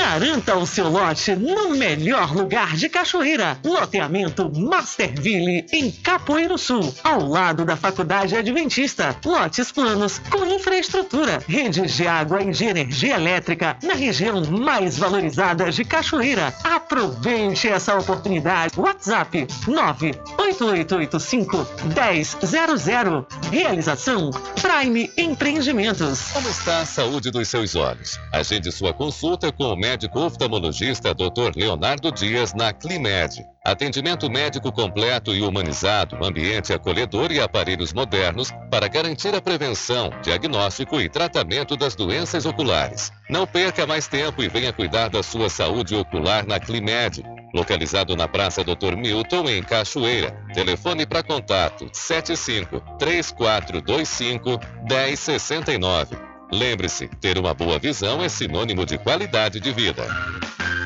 [0.00, 3.58] Garanta o seu lote no melhor lugar de Cachoeira.
[3.62, 9.14] Loteamento Masterville, em Capoeiro Sul, ao lado da Faculdade Adventista.
[9.22, 15.70] Lotes planos com infraestrutura, redes de água e de energia elétrica na região mais valorizada
[15.70, 16.54] de Cachoeira.
[16.64, 18.80] Aproveite essa oportunidade.
[18.80, 23.26] WhatsApp 98885 1000.
[23.52, 26.32] Realização Prime Empreendimentos.
[26.32, 28.18] Como está a saúde dos seus olhos?
[28.32, 31.56] Agende sua consulta com o médico oftalmologista Dr.
[31.56, 33.44] Leonardo Dias na Climed.
[33.64, 41.00] Atendimento médico completo e humanizado, ambiente acolhedor e aparelhos modernos para garantir a prevenção, diagnóstico
[41.00, 43.12] e tratamento das doenças oculares.
[43.28, 47.22] Não perca mais tempo e venha cuidar da sua saúde ocular na Climed.
[47.52, 48.96] Localizado na Praça Dr.
[48.96, 50.30] Milton, em Cachoeira.
[50.54, 56.29] Telefone para contato 75 3425 1069.
[56.52, 60.06] Lembre-se, ter uma boa visão é sinônimo de qualidade de vida.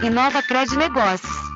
[0.02, 1.53] Inova Cred Negócios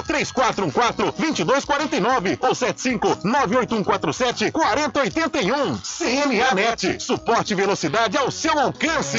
[0.00, 5.78] 3414 2249 ou 75 98147 4081.
[5.78, 9.18] CNAnet, suporte e velocidade ao seu alcance.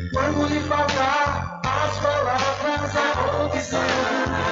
[0.13, 4.51] Quando lhe faltar as palavras, a opção.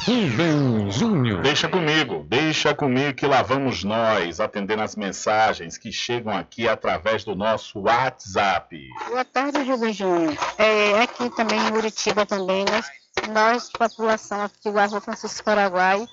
[0.05, 1.41] Rubem Júnior.
[1.41, 7.25] Deixa comigo, deixa comigo que lá vamos nós, atendendo as mensagens que chegam aqui através
[7.25, 8.79] do nosso WhatsApp.
[9.09, 10.37] Boa tarde, Rubem Júnior.
[10.59, 12.85] É, aqui também em Curitiba também, nós,
[13.33, 16.07] nós população aqui do Rua Francisco Paraguai,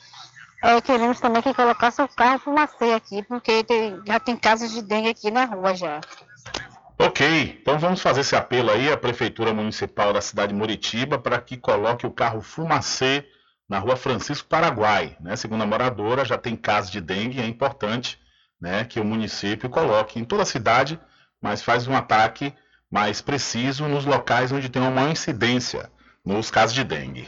[0.68, 4.82] é, queremos também que colocasse o carro fumacê aqui, porque tem- já tem casos de
[4.82, 6.02] dengue aqui na rua já.
[7.00, 11.40] Ok, então vamos fazer esse apelo aí à Prefeitura Municipal da cidade de Muritiba para
[11.40, 13.24] que coloque o carro fumacê
[13.70, 15.16] na rua Francisco Paraguai.
[15.22, 15.36] Né?
[15.36, 18.20] Segundo a moradora, já tem casos de dengue, é importante
[18.60, 21.00] né, que o município coloque em toda a cidade,
[21.40, 22.52] mas faz um ataque
[22.90, 25.92] mais preciso nos locais onde tem uma maior incidência
[26.26, 27.28] nos casos de dengue.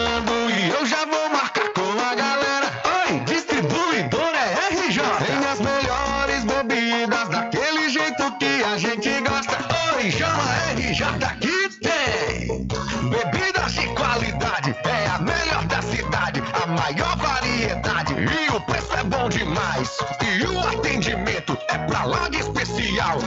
[20.21, 23.19] E o atendimento é pra lá de especial.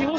[0.00, 0.18] e o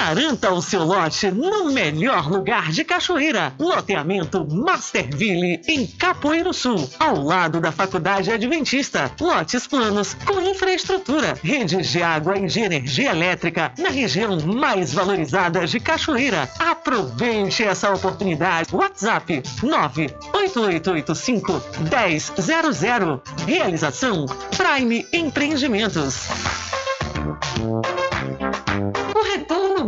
[0.00, 3.52] Garanta o seu lote no melhor lugar de Cachoeira.
[3.58, 9.12] Loteamento Masterville, em Capoeiro Sul, ao lado da Faculdade Adventista.
[9.20, 15.66] Lotes planos com infraestrutura, redes de água e de energia elétrica na região mais valorizada
[15.66, 16.48] de Cachoeira.
[16.58, 18.74] Aproveite essa oportunidade.
[18.74, 23.22] WhatsApp 98885 1000.
[23.46, 24.24] Realização
[24.56, 26.26] Prime Empreendimentos.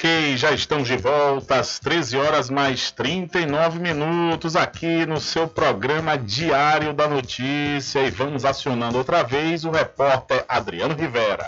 [0.00, 6.16] Ok, já estamos de volta às 13 horas mais 39 minutos aqui no seu programa
[6.16, 11.46] Diário da Notícia e vamos acionando outra vez o repórter Adriano Rivera.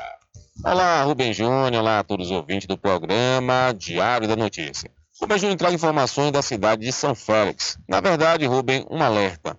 [0.63, 4.91] Olá, Rubem Júnior, olá a todos os ouvintes do programa Diário da Notícia.
[5.19, 7.79] Rubem Júnior traz informações da cidade de São Félix.
[7.89, 9.57] Na verdade, Rubem, um alerta.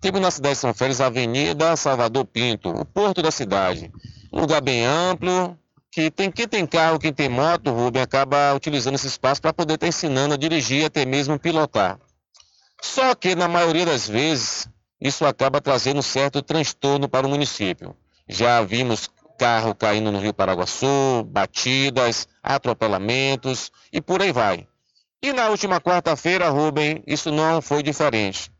[0.00, 3.92] Temos na cidade de São Félix a Avenida Salvador Pinto, o porto da cidade.
[4.32, 5.56] Lugar bem amplo,
[5.94, 9.74] que tem quem tem carro, quem tem moto, Rubem, acaba utilizando esse espaço para poder
[9.74, 12.00] estar ensinando a dirigir, até mesmo pilotar.
[12.82, 14.68] Só que, na maioria das vezes,
[15.00, 17.96] isso acaba trazendo um certo transtorno para o município.
[18.28, 19.08] Já vimos
[19.38, 24.66] carro caindo no Rio Paraguaçu, batidas, atropelamentos e por aí vai.
[25.22, 28.50] E na última quarta-feira, Rubem, isso não foi diferente.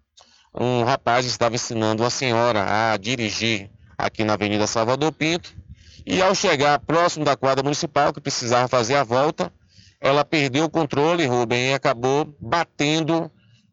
[0.55, 5.64] Um rapaz estava ensinando uma senhora a dirigir aqui na Avenida Salvador Pinto
[6.07, 9.53] e ao chegar próximo da quadra municipal, que precisava fazer a volta,
[10.01, 13.31] ela perdeu o controle, Rubem, e acabou batendo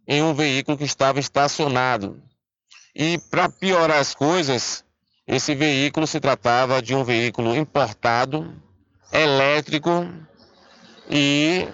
[0.08, 2.22] em um veículo que estava estacionado.
[2.96, 4.84] E para piorar as coisas,
[5.28, 8.54] esse veículo se tratava de um veículo importado,
[9.12, 10.08] elétrico,
[11.10, 11.68] e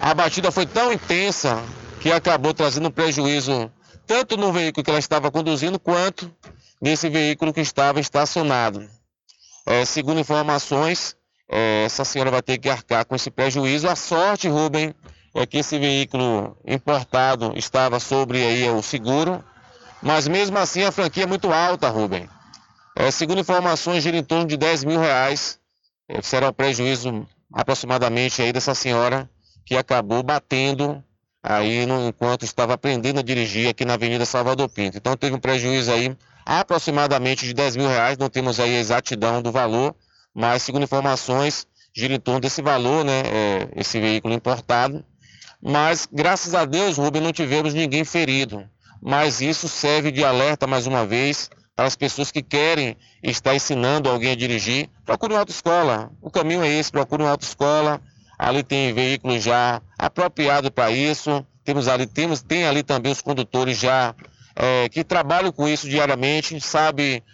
[0.00, 1.62] a batida foi tão intensa
[2.00, 3.70] que acabou trazendo prejuízo
[4.06, 6.34] tanto no veículo que ela estava conduzindo quanto
[6.80, 8.88] nesse veículo que estava estacionado.
[9.66, 11.16] É, segundo informações,
[11.48, 13.88] é, essa senhora vai ter que arcar com esse prejuízo.
[13.88, 14.94] A sorte, Rubem,
[15.34, 19.44] é que esse veículo importado estava sobre aí o seguro,
[20.02, 22.28] mas mesmo assim a franquia é muito alta, Rubem.
[22.96, 25.58] É, segundo informações, gira em torno de 10 mil reais.
[26.08, 29.28] É, será o prejuízo aproximadamente aí dessa senhora
[29.64, 31.02] que acabou batendo
[31.42, 34.98] aí no, enquanto estava aprendendo a dirigir aqui na Avenida Salvador Pinto.
[34.98, 36.16] Então teve um prejuízo aí
[36.58, 39.94] aproximadamente de 10 mil reais, não temos aí a exatidão do valor,
[40.34, 41.64] mas segundo informações,
[41.94, 45.04] gira em torno desse valor, né, é, esse veículo importado.
[45.62, 48.68] Mas graças a Deus, Rubem, não tivemos ninguém ferido.
[49.00, 54.10] Mas isso serve de alerta mais uma vez para as pessoas que querem estar ensinando
[54.10, 54.90] alguém a dirigir.
[55.06, 56.10] Procure uma autoescola.
[56.20, 58.00] O caminho é esse, procure uma autoescola.
[58.36, 61.46] Ali tem veículos já apropriados para isso.
[61.64, 64.14] Temos ali, temos, tem ali também os condutores já
[64.60, 67.24] é, que trabalham com isso diariamente, sabe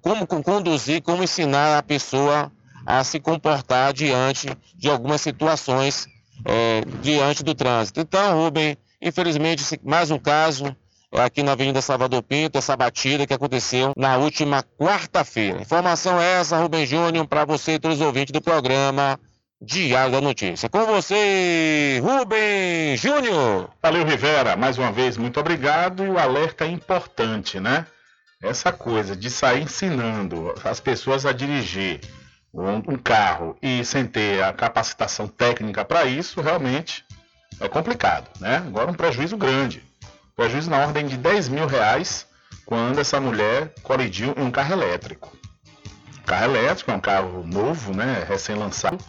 [0.00, 2.52] como conduzir, como ensinar a pessoa
[2.86, 6.06] a se comportar diante de algumas situações
[6.44, 8.00] é, diante do trânsito.
[8.00, 10.76] Então, Rubem, infelizmente, mais um caso
[11.10, 15.62] aqui na Avenida Salvador Pinto, essa batida que aconteceu na última quarta-feira.
[15.62, 19.18] Informação essa, Rubem Júnior, para você e todos os ouvintes do programa
[19.60, 20.68] Diário da Notícia.
[20.68, 23.70] Com você, Rubem Júnior.
[23.82, 24.54] Valeu, Rivera.
[24.54, 26.04] Mais uma vez, muito obrigado.
[26.04, 27.86] E o alerta é importante, né?
[28.42, 32.00] Essa coisa de sair ensinando as pessoas a dirigir
[32.52, 37.02] um carro e sem ter a capacitação técnica para isso, realmente
[37.58, 38.56] é complicado, né?
[38.56, 39.82] Agora um prejuízo grande.
[40.34, 42.26] Prejuízo na ordem de 10 mil reais
[42.66, 45.34] quando essa mulher colidiu em um carro elétrico.
[46.26, 48.22] carro elétrico é um carro novo, né?
[48.28, 49.02] Recém-lançado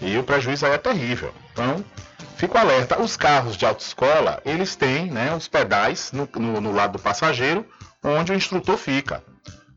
[0.00, 1.32] e o prejuízo aí é terrível.
[1.52, 1.84] Então,
[2.36, 3.00] fico alerta.
[3.00, 7.66] Os carros de autoescola, eles têm né, os pedais no, no, no lado do passageiro,
[8.02, 9.22] onde o instrutor fica.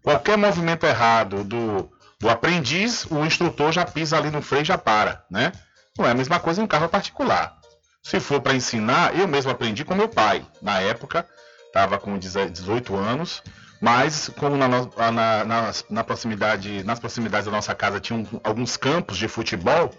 [0.01, 4.77] Qualquer movimento errado do, do aprendiz, o instrutor já pisa ali no freio e já
[4.77, 5.51] para, né?
[5.97, 7.57] Não é a mesma coisa em um carro particular.
[8.03, 10.45] Se for para ensinar, eu mesmo aprendi com meu pai.
[10.61, 11.27] Na época,
[11.65, 13.43] estava com 18 anos,
[13.81, 19.17] mas como na, na, na, na, proximidade, nas proximidades da nossa casa tinham alguns campos
[19.17, 19.93] de futebol,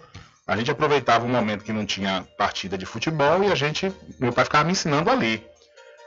[0.45, 4.33] a gente aproveitava um momento que não tinha partida de futebol e a gente, meu
[4.33, 5.45] pai ficava me ensinando ali.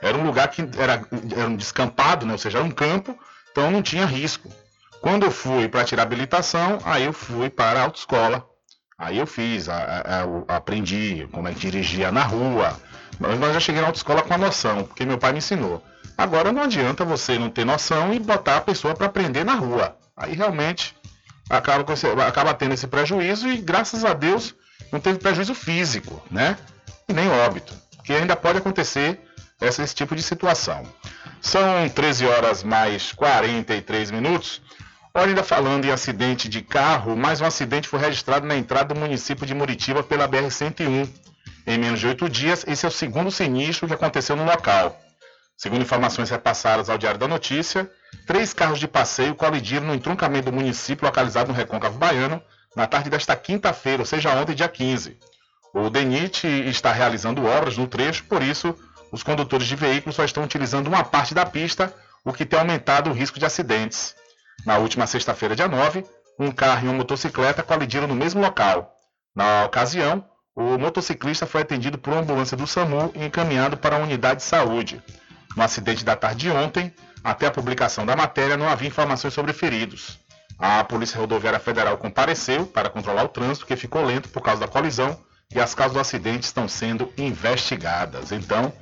[0.01, 1.01] Era um lugar que era,
[1.35, 2.33] era um descampado, né?
[2.33, 3.17] ou seja, era um campo,
[3.51, 4.51] então não tinha risco.
[4.99, 8.45] Quando eu fui para tirar habilitação, aí eu fui para a autoescola.
[8.97, 12.77] Aí eu fiz, a, a, a, aprendi como é que dirigia na rua.
[13.19, 15.83] Mas eu já cheguei na autoescola com a noção, porque meu pai me ensinou.
[16.17, 19.97] Agora não adianta você não ter noção e botar a pessoa para aprender na rua.
[20.15, 20.95] Aí realmente
[21.49, 21.83] acaba,
[22.27, 24.55] acaba tendo esse prejuízo e graças a Deus
[24.91, 26.57] não teve prejuízo físico, né?
[27.07, 29.19] E nem óbito, porque ainda pode acontecer
[29.59, 30.83] esse, esse tipo de situação.
[31.41, 34.61] São 13 horas mais 43 minutos.
[35.13, 38.99] Olha, ainda falando em acidente de carro, mais um acidente foi registrado na entrada do
[38.99, 41.07] município de Muritiba pela BR-101.
[41.65, 44.99] Em menos de oito dias, esse é o segundo sinistro que aconteceu no local.
[45.55, 47.89] Segundo informações repassadas ao Diário da Notícia,
[48.27, 52.41] três carros de passeio colidiram no entroncamento do município localizado no Recôncavo Baiano
[52.75, 55.17] na tarde desta quinta-feira, ou seja, ontem, dia 15.
[55.73, 58.77] O DENIT está realizando obras no trecho, por isso,
[59.11, 61.93] os condutores de veículos só estão utilizando uma parte da pista,
[62.25, 64.15] o que tem aumentado o risco de acidentes.
[64.65, 66.05] Na última sexta-feira, dia 9,
[66.39, 68.95] um carro e uma motocicleta colidiram no mesmo local.
[69.35, 70.25] Na ocasião,
[70.55, 74.45] o motociclista foi atendido por uma ambulância do SAMU e encaminhado para a unidade de
[74.45, 75.01] saúde.
[75.55, 76.93] No acidente da tarde de ontem,
[77.23, 80.19] até a publicação da matéria, não havia informações sobre feridos.
[80.57, 84.67] A Polícia Rodoviária Federal compareceu para controlar o trânsito, que ficou lento por causa da
[84.67, 85.19] colisão,
[85.53, 88.31] e as causas do acidente estão sendo investigadas.
[88.31, 88.73] Então,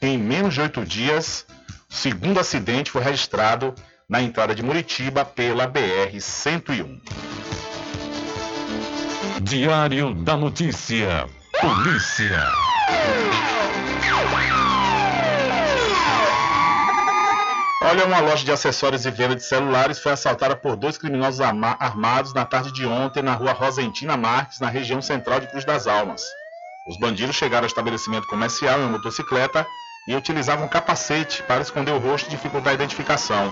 [0.00, 1.46] em menos de oito dias,
[1.88, 3.74] o segundo acidente foi registrado
[4.08, 7.00] na entrada de Muritiba pela BR-101.
[9.42, 11.26] Diário da Notícia.
[11.58, 12.46] Polícia.
[17.82, 22.34] Olha, uma loja de acessórios e venda de celulares foi assaltada por dois criminosos armados
[22.34, 26.22] na tarde de ontem na rua Rosentina Marques, na região central de Cruz das Almas.
[26.86, 29.66] Os bandidos chegaram ao estabelecimento comercial em uma motocicleta
[30.06, 33.50] e utilizavam capacete para esconder o rosto e dificultar a identificação.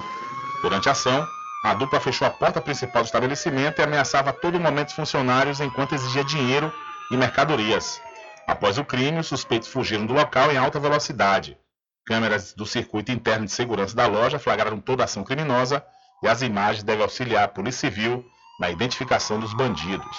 [0.60, 1.27] Durante a ação,
[1.69, 5.61] a dupla fechou a porta principal do estabelecimento e ameaçava a todo momento os funcionários
[5.61, 6.73] enquanto exigia dinheiro
[7.11, 8.01] e mercadorias.
[8.47, 11.59] Após o crime, os suspeitos fugiram do local em alta velocidade.
[12.07, 15.85] Câmeras do circuito interno de segurança da loja flagraram toda a ação criminosa
[16.23, 18.24] e as imagens devem auxiliar a Polícia Civil
[18.59, 20.16] na identificação dos bandidos.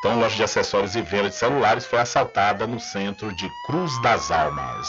[0.00, 4.30] Então, loja de acessórios e venda de celulares foi assaltada no centro de Cruz das
[4.30, 4.88] Almas.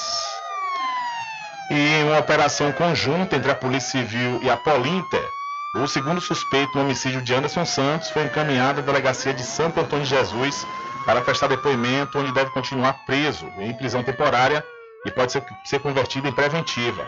[1.72, 5.36] E em uma operação conjunta entre a Polícia Civil e a Polinter,
[5.76, 10.06] o segundo suspeito no homicídio de Anderson Santos foi encaminhado à delegacia de Santo Antônio
[10.06, 10.65] de Jesus
[11.06, 14.64] para prestar depoimento, onde deve continuar preso em prisão temporária
[15.06, 17.07] e pode ser, ser convertida em preventiva.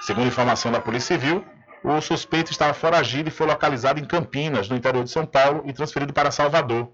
[0.00, 1.44] Segundo informação da Polícia Civil,
[1.82, 5.72] o suspeito estava foragido e foi localizado em Campinas, no interior de São Paulo, e
[5.72, 6.90] transferido para Salvador.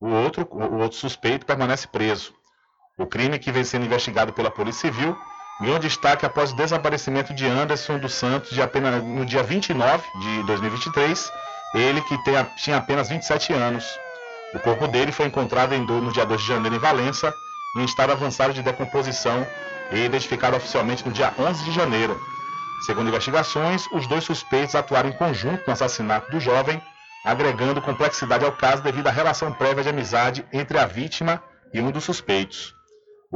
[0.00, 2.34] O outro, o outro suspeito permanece preso.
[2.96, 5.16] O crime, que vem sendo investigado pela Polícia Civil,
[5.60, 10.42] ganhou destaque após o desaparecimento de Anderson dos Santos de apenas, no dia 29 de
[10.44, 11.32] 2023,
[11.74, 13.84] ele que tem, tinha apenas 27 anos.
[14.54, 17.34] O corpo dele foi encontrado em, no dia 2 de janeiro em Valença,
[17.76, 19.46] em estado avançado de decomposição
[19.90, 22.20] e identificado oficialmente no dia 11 de janeiro.
[22.86, 26.80] Segundo investigações, os dois suspeitos atuaram em conjunto no assassinato do jovem,
[27.24, 31.90] agregando complexidade ao caso devido à relação prévia de amizade entre a vítima e um
[31.90, 32.74] dos suspeitos.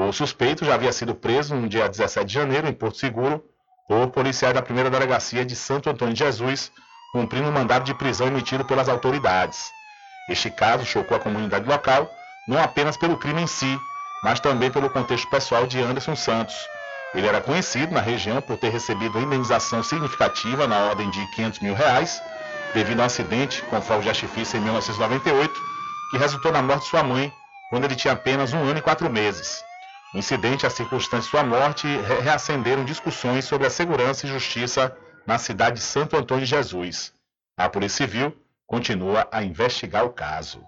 [0.00, 3.44] O suspeito já havia sido preso no dia 17 de janeiro em Porto Seguro
[3.88, 6.70] por policiais da primeira delegacia de Santo Antônio de Jesus,
[7.10, 9.58] cumprindo um mandado de prisão emitido pelas autoridades.
[10.30, 12.08] Este caso chocou a comunidade local,
[12.46, 13.76] não apenas pelo crime em si,
[14.22, 16.54] mas também pelo contexto pessoal de Anderson Santos.
[17.12, 21.74] Ele era conhecido na região por ter recebido indenização significativa na ordem de 500 mil
[21.74, 22.22] reais,
[22.72, 25.52] devido a um acidente com fogo de artifício em 1998,
[26.12, 27.32] que resultou na morte de sua mãe,
[27.68, 29.66] quando ele tinha apenas um ano e quatro meses.
[30.18, 31.86] Incidente e as circunstâncias de sua morte
[32.22, 34.92] reacenderam discussões sobre a segurança e justiça
[35.24, 37.12] na cidade de Santo Antônio de Jesus.
[37.56, 38.36] A Polícia Civil
[38.66, 40.60] continua a investigar o caso.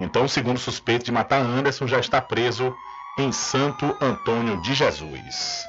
[0.00, 2.74] Então, o segundo suspeito de matar Anderson já está preso
[3.18, 5.66] em Santo Antônio de Jesus.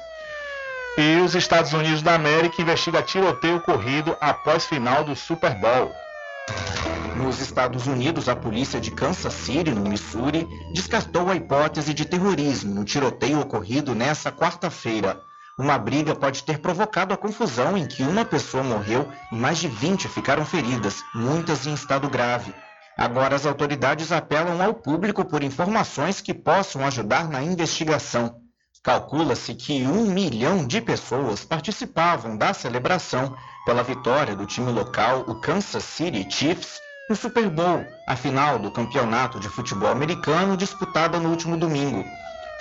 [0.96, 5.94] E os Estados Unidos da América investiga tiroteio ocorrido após final do Super Bowl.
[7.16, 12.74] Nos Estados Unidos, a polícia de Kansas City, no Missouri, descartou a hipótese de terrorismo
[12.74, 15.20] no tiroteio ocorrido nesta quarta-feira.
[15.58, 19.68] Uma briga pode ter provocado a confusão em que uma pessoa morreu e mais de
[19.68, 22.54] 20 ficaram feridas, muitas em estado grave.
[22.96, 28.49] Agora as autoridades apelam ao público por informações que possam ajudar na investigação.
[28.82, 33.36] Calcula-se que um milhão de pessoas participavam da celebração
[33.66, 36.80] pela vitória do time local, o Kansas City Chiefs,
[37.10, 42.02] no Super Bowl, a final do campeonato de futebol americano disputada no último domingo.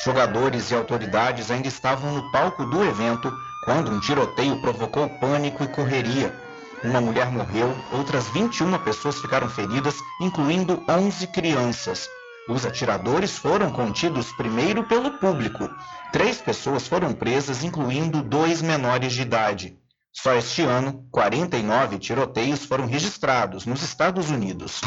[0.04, 3.32] Jogadores e autoridades ainda estavam no palco do evento
[3.64, 6.38] quando um tiroteio provocou pânico e correria.
[6.84, 12.10] Uma mulher morreu, outras 21 pessoas ficaram feridas, incluindo 11 crianças.
[12.50, 15.70] Os atiradores foram contidos primeiro pelo público.
[16.12, 19.78] Três pessoas foram presas, incluindo dois menores de idade.
[20.12, 24.82] Só este ano, 49 tiroteios foram registrados nos Estados Unidos.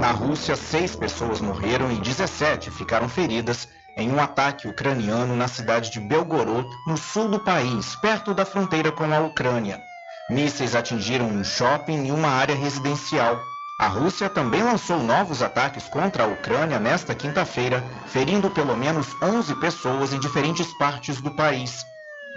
[0.00, 3.68] Na Rússia, seis pessoas morreram e 17 ficaram feridas
[3.98, 8.90] em um ataque ucraniano na cidade de Belgorod, no sul do país, perto da fronteira
[8.90, 9.82] com a Ucrânia.
[10.30, 13.38] Mísseis atingiram um shopping e uma área residencial.
[13.80, 19.54] A Rússia também lançou novos ataques contra a Ucrânia nesta quinta-feira, ferindo pelo menos 11
[19.60, 21.84] pessoas em diferentes partes do país.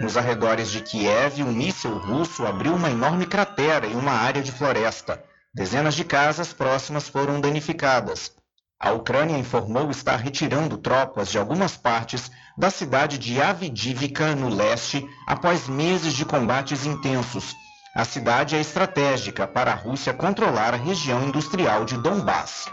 [0.00, 4.52] Nos arredores de Kiev, um míssil russo abriu uma enorme cratera em uma área de
[4.52, 5.20] floresta.
[5.52, 8.30] Dezenas de casas próximas foram danificadas.
[8.78, 15.04] A Ucrânia informou estar retirando tropas de algumas partes da cidade de Avdivka, no leste,
[15.26, 17.52] após meses de combates intensos.
[17.94, 22.70] A cidade é estratégica para a Rússia controlar a região industrial de Donbass.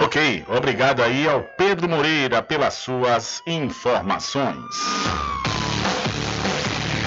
[0.00, 4.74] Ok, obrigado aí ao Pedro Moreira pelas suas informações.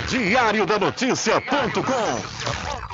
[0.08, 2.89] Diário da Notícia.com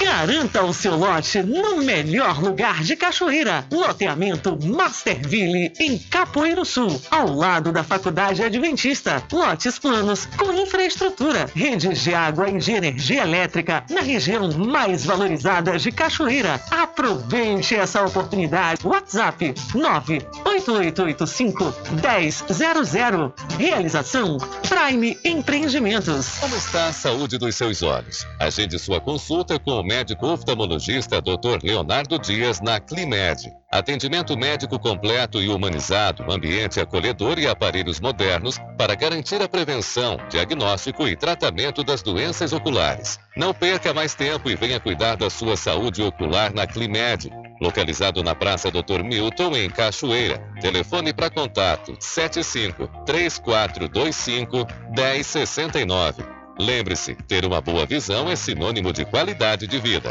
[0.00, 3.66] Garanta o seu lote no melhor lugar de Cachoeira.
[3.70, 9.22] Loteamento Masterville, em Capoeiro Sul, ao lado da Faculdade Adventista.
[9.32, 15.76] Lotes planos com infraestrutura, redes de água e de energia elétrica na região mais valorizada
[15.76, 16.60] de Cachoeira.
[16.70, 18.86] Aproveite essa oportunidade.
[18.86, 23.34] WhatsApp 98885 1000.
[23.58, 24.38] Realização
[24.68, 26.38] Prime Empreendimentos.
[26.38, 28.24] Como está a saúde dos seus olhos?
[28.38, 31.60] Agende sua consulta com o médico oftalmologista Dr.
[31.62, 33.50] Leonardo Dias na Climed.
[33.72, 41.08] Atendimento médico completo e humanizado, ambiente acolhedor e aparelhos modernos para garantir a prevenção, diagnóstico
[41.08, 43.18] e tratamento das doenças oculares.
[43.34, 47.30] Não perca mais tempo e venha cuidar da sua saúde ocular na Climed.
[47.58, 49.02] Localizado na Praça Dr.
[49.02, 50.38] Milton, em Cachoeira.
[50.60, 56.37] Telefone para contato 75 3425 1069.
[56.58, 60.10] Lembre-se, ter uma boa visão é sinônimo de qualidade de vida.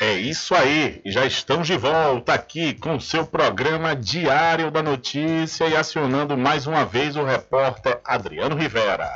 [0.00, 5.66] É isso aí, já estamos de volta aqui com o seu programa Diário da Notícia
[5.66, 9.10] e acionando mais uma vez o repórter Adriano Rivera.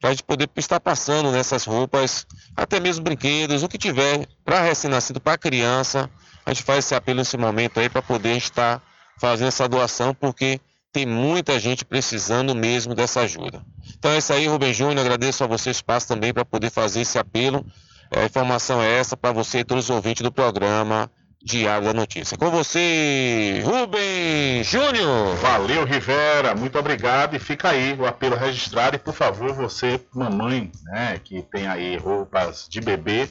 [0.00, 4.60] para a gente poder estar passando nessas roupas, até mesmo brinquedos, o que tiver para
[4.60, 6.08] recém-nascido, para criança.
[6.46, 8.80] A gente faz esse apelo nesse momento aí para poder estar
[9.18, 10.60] fazendo essa doação, porque
[10.94, 13.60] tem muita gente precisando mesmo dessa ajuda.
[13.98, 15.00] Então é isso aí, Rubem Júnior.
[15.00, 17.66] Agradeço a você o espaço também para poder fazer esse apelo.
[18.12, 21.10] É, a informação é essa para você e todos os ouvintes do programa
[21.42, 22.38] Diário da Notícia.
[22.38, 25.34] Com você, Rubem Júnior.
[25.38, 26.54] Valeu, Rivera.
[26.54, 27.34] Muito obrigado.
[27.34, 28.94] E fica aí o apelo registrado.
[28.94, 33.28] E por favor, você, mamãe, né, que tem aí roupas de bebê,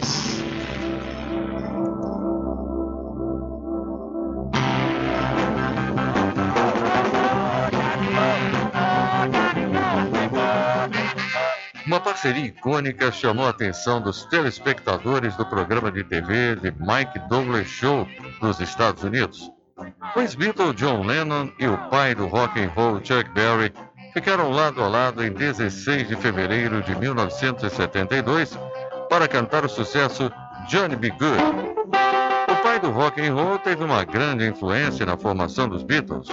[11.89, 17.65] Uma parceria icônica chamou a atenção dos telespectadores do programa de TV de Mike Douglas
[17.65, 18.07] Show
[18.39, 19.51] nos Estados Unidos.
[20.15, 23.73] O ex-Beatle John Lennon e o pai do rock and roll Chuck Berry
[24.13, 28.55] ficaram lado a lado em 16 de fevereiro de 1972
[29.09, 30.31] para cantar o sucesso
[30.67, 31.09] Johnny B.
[31.09, 31.41] Good.
[32.51, 36.27] O pai do rock and roll teve uma grande influência na formação dos Beatles.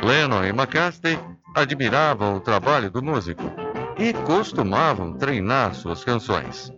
[0.00, 1.16] Lennon e McCartney
[1.54, 3.61] admiravam o trabalho do músico
[3.98, 6.72] e costumavam treinar suas canções.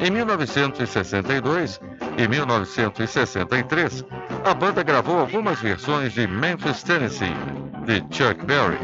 [0.00, 1.80] Em 1962
[2.18, 4.04] e 1963,
[4.44, 7.36] a banda gravou algumas versões de Memphis, Tennessee,
[7.84, 8.78] de Chuck Berry.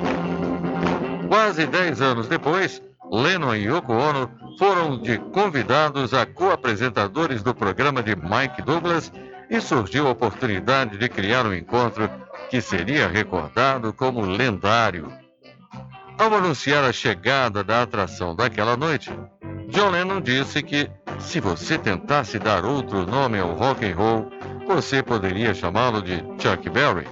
[1.29, 8.03] Quase 10 anos depois, Lennon e Yoko Ono foram de convidados a co-apresentadores do programa
[8.03, 9.13] de Mike Douglas
[9.51, 12.11] e surgiu a oportunidade de criar um encontro
[12.51, 15.11] que seria recordado como lendário.
[16.19, 19.09] Ao anunciar a chegada da atração daquela noite,
[19.69, 20.91] John Lennon disse que
[21.21, 24.31] se você tentasse dar outro nome ao rock and roll,
[24.67, 27.07] você poderia chamá-lo de Chuck Berry.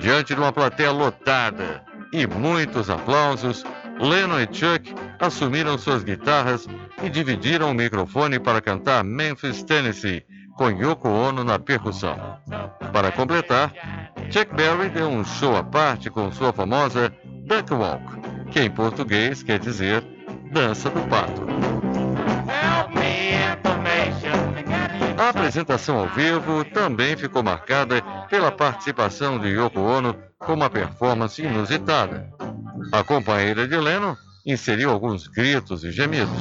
[0.00, 3.64] Diante de uma plateia lotada e muitos aplausos,
[4.00, 6.66] Lennon e Chuck assumiram suas guitarras
[7.04, 10.24] e dividiram o microfone para cantar Memphis, Tennessee,
[10.56, 12.18] com Yoko Ono na percussão.
[12.92, 13.72] Para completar,
[14.30, 17.12] Chuck Berry deu um show à parte com sua famosa
[17.50, 18.04] Duck Walk,
[18.52, 20.04] que em português quer dizer
[20.52, 21.44] dança do pato.
[25.18, 31.42] A apresentação ao vivo também ficou marcada pela participação de Yoko Ono com uma performance
[31.42, 32.32] inusitada.
[32.92, 34.14] A companheira de Lennon
[34.46, 36.40] inseriu alguns gritos e gemidos.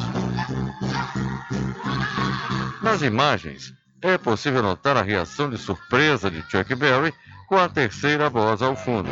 [2.83, 7.11] Nas imagens, é possível notar a reação de surpresa de Chuck Berry
[7.47, 9.09] com a terceira voz ao fundo.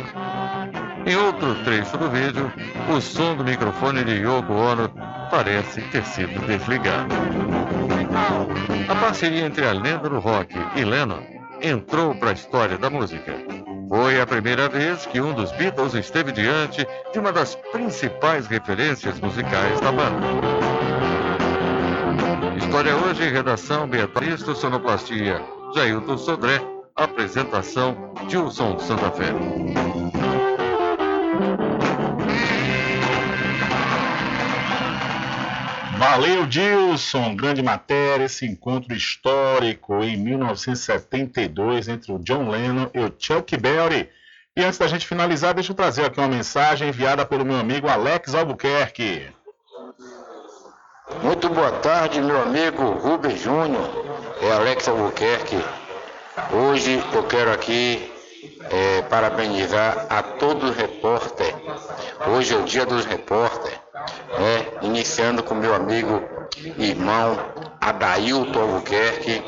[1.06, 2.52] Em outro trecho do vídeo,
[2.94, 4.90] o som do microfone de Yoko Ono
[5.30, 7.14] parece ter sido desligado.
[8.88, 11.22] A parceria entre a lenda do rock e Lennon
[11.60, 13.34] entrou para a história da música.
[13.88, 19.18] Foi a primeira vez que um dos Beatles esteve diante de uma das principais referências
[19.20, 20.26] musicais da banda.
[22.58, 25.42] História hoje, redação Beatriz, sonoplastia
[25.74, 26.60] Jailton Sodré,
[26.94, 29.32] apresentação Gilson Santa Fé.
[35.98, 37.34] Valeu, Dilson.
[37.34, 44.08] Grande matéria, esse encontro histórico em 1972 entre o John Lennon e o Chuck Berry.
[44.56, 47.88] E antes da gente finalizar, deixa eu trazer aqui uma mensagem enviada pelo meu amigo
[47.88, 49.26] Alex Albuquerque.
[51.20, 53.90] Muito boa tarde, meu amigo Rubens Júnior.
[54.40, 55.60] É Alex Albuquerque.
[56.52, 58.12] Hoje eu quero aqui
[58.70, 61.56] é, parabenizar a todos os repórteres.
[62.28, 63.87] Hoje é o dia dos repórteres.
[64.30, 66.22] É, iniciando com meu amigo
[66.78, 67.36] irmão
[67.80, 69.42] Adailton Albuquerque,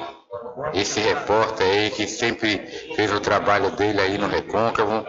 [0.75, 2.59] esse repórter aí que sempre
[2.95, 5.05] fez o trabalho dele aí no Recôncavo.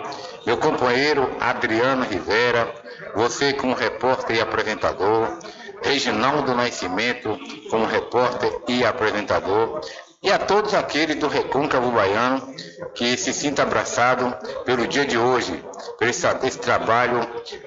[0.45, 2.73] Meu companheiro Adriano Rivera,
[3.15, 5.37] você como repórter e apresentador.
[5.83, 7.37] Reginaldo Nascimento
[7.69, 9.81] como repórter e apresentador
[10.23, 12.53] e a todos aqueles do Recôncavo Baiano
[12.93, 14.35] que se sinta abraçado
[14.65, 15.63] pelo dia de hoje,
[15.97, 17.21] por esse, esse trabalho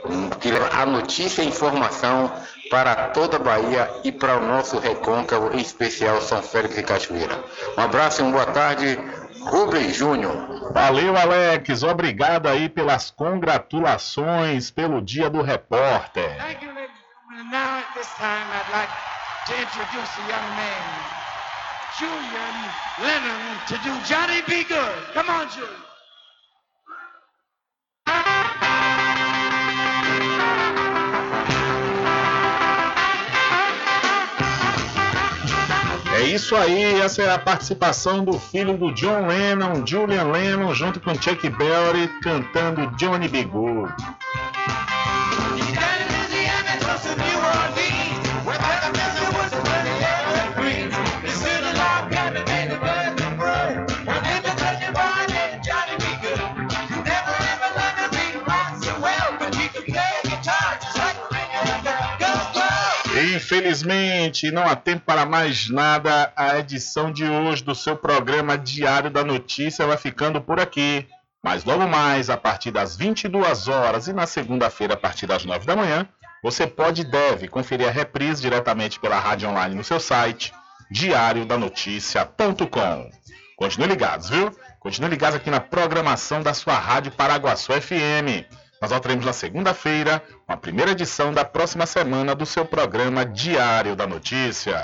[0.04, 2.30] hum, que leva a notícia e informação
[2.70, 7.42] para toda a Bahia e para o nosso Recôncavo, em especial São Félix e Cachoeira.
[7.76, 8.98] Um abraço e uma boa tarde,
[9.40, 10.72] Rubens Júnior.
[10.72, 11.82] Valeu, Alex.
[11.82, 16.36] Obrigado aí pelas congratulações pelo Dia do Repórter.
[16.38, 16.90] Thank you, ladies
[17.30, 17.50] and gentlemen.
[17.50, 18.92] Now at this time, I'd like
[19.46, 21.23] to introduce a young man,
[21.98, 22.56] Julian
[23.00, 25.14] Lennon, to do Johnny Be Good.
[25.14, 25.84] Come on, Julian.
[36.16, 40.98] É isso aí, essa é a participação do filho do John Lennon, Julian Lennon, junto
[40.98, 43.44] com Chuck Berry, cantando Johnny B.
[43.44, 43.92] Good.
[63.44, 66.32] Infelizmente, não há tempo para mais nada.
[66.34, 71.06] A edição de hoje do seu programa Diário da Notícia vai ficando por aqui.
[71.42, 75.66] Mas logo mais, a partir das 22 horas e na segunda-feira, a partir das 9
[75.66, 76.08] da manhã,
[76.42, 80.50] você pode e deve conferir a reprise diretamente pela rádio online no seu site,
[80.90, 83.10] diariodanoticia.com.
[83.58, 84.50] Continue ligados, viu?
[84.80, 88.63] Continue ligados aqui na programação da sua Rádio Paraguaçu FM.
[88.84, 93.96] Nós voltaremos na segunda-feira com a primeira edição da próxima semana do seu programa Diário
[93.96, 94.78] da Notícia.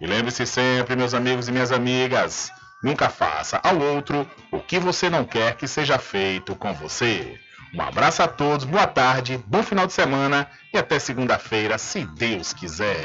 [0.00, 2.50] E lembre-se sempre, meus amigos e minhas amigas,
[2.82, 7.38] nunca faça ao outro o que você não quer que seja feito com você.
[7.74, 12.54] Um abraço a todos, boa tarde, bom final de semana e até segunda-feira, se Deus
[12.54, 13.04] quiser.